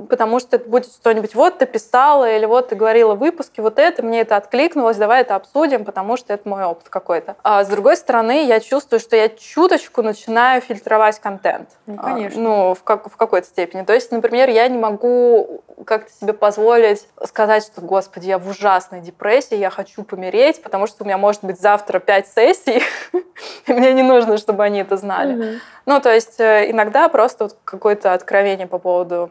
[0.08, 3.78] потому что это будет что-нибудь, вот ты писала, или вот ты говорила в выпуске, вот
[3.78, 7.36] это, мне это откликнулось, давай это обсудим, потому что это мой опыт какой-то.
[7.42, 11.70] А с другой стороны, я чувствую, что я чуточку начинаю фильтровать контент.
[11.86, 12.40] Ну, конечно.
[12.40, 13.82] А, ну, в, как, в какой-то степени.
[13.82, 19.00] То есть, например, я не могу как-то себе позволить сказать, что, господи, я в ужасной
[19.00, 22.82] депрессии, я хочу помереть, потому что у меня может быть завтра пять сессий,
[23.66, 25.60] и мне не нужно, чтобы они это знали.
[25.86, 29.30] Ну, то есть э, иногда просто какое-то откровение по поводу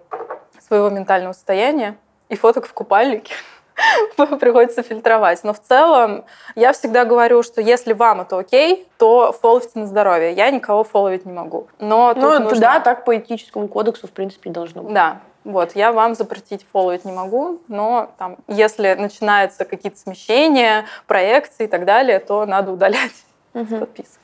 [0.65, 1.97] своего ментального состояния
[2.29, 3.33] и фоток в купальнике
[4.39, 5.43] приходится фильтровать.
[5.43, 10.33] Но в целом я всегда говорю, что если вам это окей, то фоловите на здоровье.
[10.33, 11.67] Я никого фоловить не могу.
[11.79, 12.59] Но ну, нужно...
[12.59, 14.93] да, так по этическому кодексу, в принципе, должно быть.
[14.93, 15.19] Да.
[15.43, 21.67] Вот, я вам запретить фолловить не могу, но там, если начинаются какие-то смещения, проекции и
[21.67, 23.13] так далее, то надо удалять
[23.53, 23.77] угу.
[23.77, 24.19] подписок.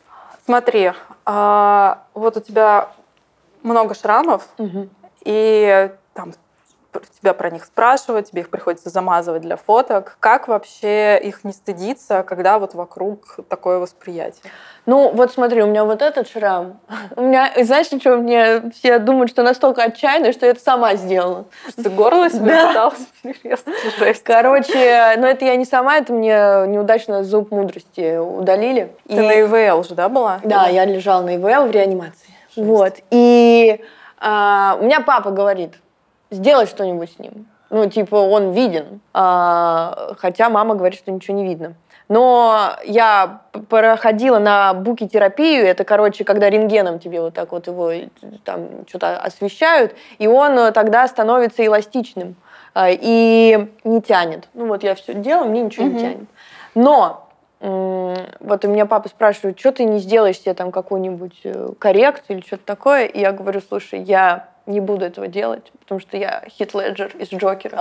[0.46, 2.90] Смотри, а, вот у тебя
[3.62, 4.90] много шрамов, угу.
[5.24, 6.34] и там
[7.22, 10.18] тебя про них спрашивают, тебе их приходится замазывать для фоток.
[10.20, 14.52] Как вообще их не стыдиться, когда вот вокруг такое восприятие?
[14.88, 16.80] Ну, вот смотри, у меня вот этот шрам.
[17.16, 21.46] У меня, знаешь, что мне все думают, что настолько отчаянно, что я это сама сделала.
[21.76, 22.68] Ты горло себе да.
[22.68, 24.22] пыталась перерезать?
[24.24, 28.92] Короче, но это я не сама, это мне неудачно зуб мудрости удалили.
[29.08, 29.20] Ты и...
[29.20, 30.40] на ИВЛ же, да, была?
[30.44, 32.34] Да, я лежала на ИВЛ в реанимации.
[32.56, 32.68] Жесть.
[32.68, 32.94] Вот.
[33.12, 33.82] И
[34.18, 35.76] а, у меня папа говорит,
[36.32, 37.46] сделай что-нибудь с ним.
[37.70, 39.00] Ну, типа, он виден.
[39.14, 41.76] А, хотя мама говорит, что ничего не видно.
[42.10, 47.92] Но я проходила на буки-терапию, это, короче, когда рентгеном тебе вот так вот его
[48.44, 52.36] там что-то освещают, и он тогда становится эластичным
[52.74, 54.50] а, и не тянет.
[54.54, 55.94] Ну вот я все делаю, мне ничего угу.
[55.94, 56.28] не тянет.
[56.76, 57.30] Но
[57.62, 62.46] вот у меня папа спрашивает, что ты не сделаешь себе там какую-нибудь э, коррекцию или
[62.46, 66.74] что-то такое, и я говорю, слушай, я не буду этого делать, потому что я Хит
[66.74, 67.78] Леджер из Джокера,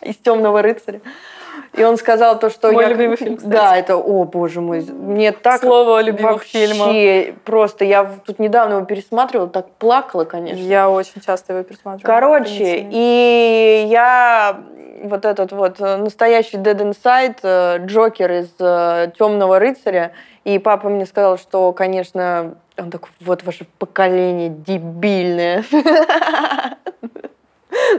[0.00, 1.00] из Темного рыцаря.
[1.74, 2.90] И он сказал то, что Мой я...
[2.90, 3.52] любимый фильм, кстати.
[3.52, 5.60] Да, это, о боже мой, мне так...
[5.60, 7.34] Слово о любимых фильмах.
[7.44, 10.62] просто, я тут недавно его пересматривала, так плакала, конечно.
[10.62, 12.14] Я очень часто его пересматривала.
[12.14, 14.60] Короче, и я
[15.02, 20.12] вот этот вот настоящий Dead Inside, э, Джокер из э, Темного рыцаря,
[20.44, 25.64] И папа мне сказал, что, конечно, он такой, вот ваше поколение дебильное.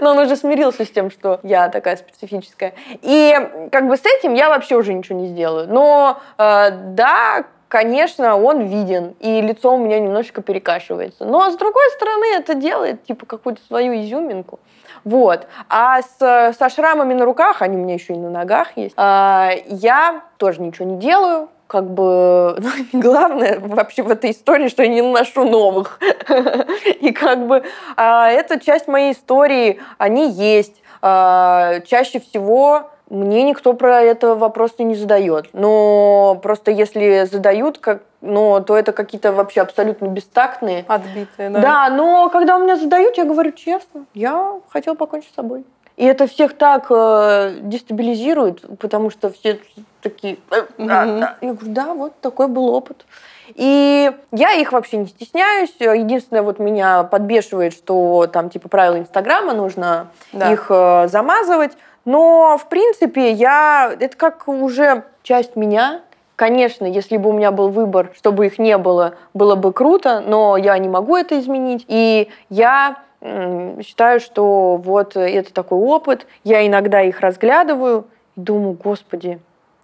[0.02, 2.74] Но он уже смирился с тем, что я такая специфическая.
[3.02, 3.36] И
[3.72, 5.68] как бы с этим я вообще уже ничего не сделаю.
[5.68, 11.26] Но э, да, конечно, он виден, и лицо у меня немножечко перекашивается.
[11.26, 14.60] Но с другой стороны, это делает типа какую-то свою изюминку.
[15.04, 15.48] Вот.
[15.70, 19.50] А с, со шрамами на руках, они у меня еще и на ногах есть, э,
[19.68, 22.58] я тоже ничего не делаю, как бы
[22.92, 26.00] ну, главное вообще в этой истории, что я не наношу новых.
[27.00, 27.64] И как бы
[27.96, 30.84] а, эта часть моей истории, они есть.
[31.02, 35.50] А, чаще всего мне никто про это вопрос не задает.
[35.54, 40.84] Но просто если задают, как, но то это какие-то вообще абсолютно бестактные.
[40.90, 41.62] Отбитые, да.
[41.62, 45.64] Да, но когда у меня задают, я говорю честно, я хотела покончить с собой.
[46.02, 49.60] И это всех так э, дестабилизирует, потому что все
[50.02, 50.40] такие...
[50.50, 51.38] «Э, да, да.
[51.42, 53.06] Я говорю, да, вот такой был опыт.
[53.54, 55.72] И я их вообще не стесняюсь.
[55.80, 60.52] Единственное, вот меня подбешивает, что там типа правила Инстаграма нужно да.
[60.52, 61.78] их э, замазывать.
[62.04, 63.96] Но, в принципе, я...
[64.00, 66.02] Это как уже часть меня.
[66.36, 70.58] Конечно, если бы у меня был выбор, чтобы их не было, было бы круто, но
[70.58, 71.86] я не могу это изменить.
[71.88, 76.26] И я считаю, что вот это такой опыт.
[76.44, 78.06] Я иногда их разглядываю
[78.36, 79.40] и думаю, господи,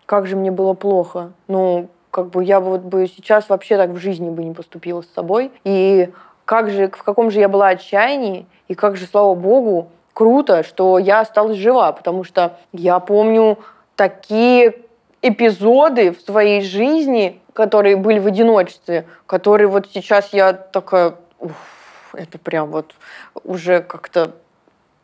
[0.05, 1.31] как же мне было плохо.
[1.47, 5.13] Ну, как бы я вот бы сейчас вообще так в жизни бы не поступила с
[5.13, 5.51] собой.
[5.63, 6.09] И
[6.45, 10.97] как же, в каком же я была отчаянии, и как же, слава богу, круто, что
[10.97, 13.59] я осталась жива, потому что я помню
[13.95, 14.75] такие
[15.21, 21.76] эпизоды в своей жизни, которые были в одиночестве, которые вот сейчас я такая, уф,
[22.17, 22.95] это прям вот
[23.43, 24.35] уже как-то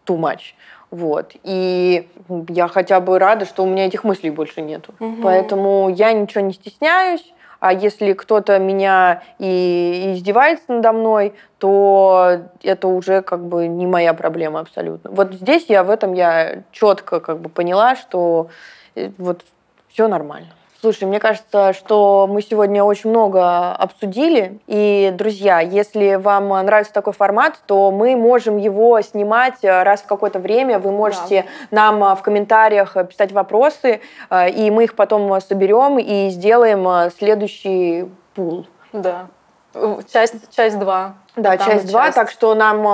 [0.06, 0.56] too much.
[0.92, 1.34] Вот.
[1.44, 2.08] И
[2.50, 4.94] я хотя бы рада, что у меня этих мыслей больше нету.
[5.00, 5.22] Угу.
[5.24, 7.34] Поэтому я ничего не стесняюсь.
[7.60, 14.14] А если кто-то меня и издевается надо мной, то это уже как бы не моя
[14.14, 15.10] проблема абсолютно.
[15.12, 18.50] Вот здесь я в этом я четко как бы поняла, что
[18.96, 19.46] э, вот
[19.88, 20.50] все нормально.
[20.84, 24.60] Слушай, мне кажется, что мы сегодня очень много обсудили.
[24.68, 30.40] И, друзья, если вам нравится такой формат, то мы можем его снимать раз в какое-то
[30.40, 30.80] время.
[30.80, 31.90] Вы можете да.
[31.90, 38.68] нам в комментариях писать вопросы, э, и мы их потом соберем и сделаем следующий пул.
[38.92, 39.28] Да.
[40.12, 41.16] Часть, часть 2.
[41.38, 42.86] Да, Там часть 2, так что нам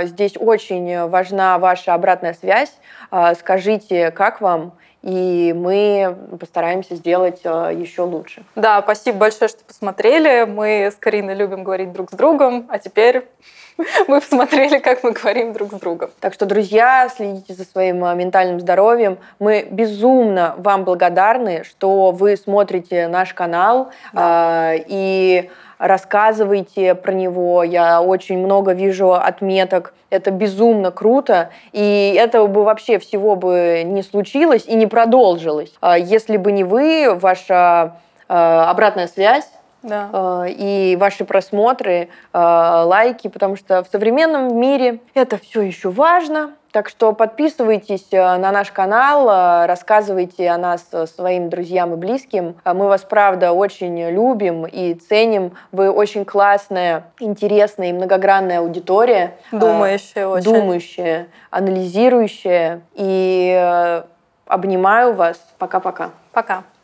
[0.00, 2.74] э, здесь очень важна ваша обратная связь.
[3.12, 4.72] Э, скажите, как вам,
[5.08, 8.42] и мы постараемся сделать э, еще лучше.
[8.54, 10.44] Да, спасибо большое, что посмотрели.
[10.44, 13.26] Мы с Кариной любим говорить друг с другом, а теперь
[14.06, 16.10] мы посмотрели, как мы говорим друг с другом.
[16.20, 19.16] Так что, друзья, следите за своим э, ментальным здоровьем.
[19.38, 23.90] Мы безумно вам благодарны, что вы смотрите наш канал.
[24.12, 24.74] Да.
[24.74, 27.62] Э, и рассказывайте про него.
[27.62, 29.94] Я очень много вижу отметок.
[30.10, 31.50] Это безумно круто.
[31.72, 36.64] И этого бы вообще всего бы не случилось и не продолжилось, а если бы не
[36.64, 37.96] вы, ваша
[38.28, 39.48] а, обратная связь,
[39.82, 40.10] да.
[40.12, 46.52] А, и ваши просмотры, лайки, потому что в современном мире это все еще важно.
[46.70, 51.96] Так что подписывайтесь э, на наш канал, э, рассказывайте о нас э, своим друзьям и
[51.96, 52.56] близким.
[52.64, 55.54] Мы вас, правда, очень любим и ценим.
[55.72, 59.38] Вы очень классная, интересная и многогранная аудитория.
[59.50, 60.44] Думающая очень.
[60.44, 62.82] Думающая, анализирующая.
[62.94, 64.04] И
[64.46, 65.38] обнимаю вас.
[65.58, 66.10] Пока-пока.
[66.32, 66.54] Пока.
[66.54, 66.62] -пока.
[66.62, 66.77] Пока.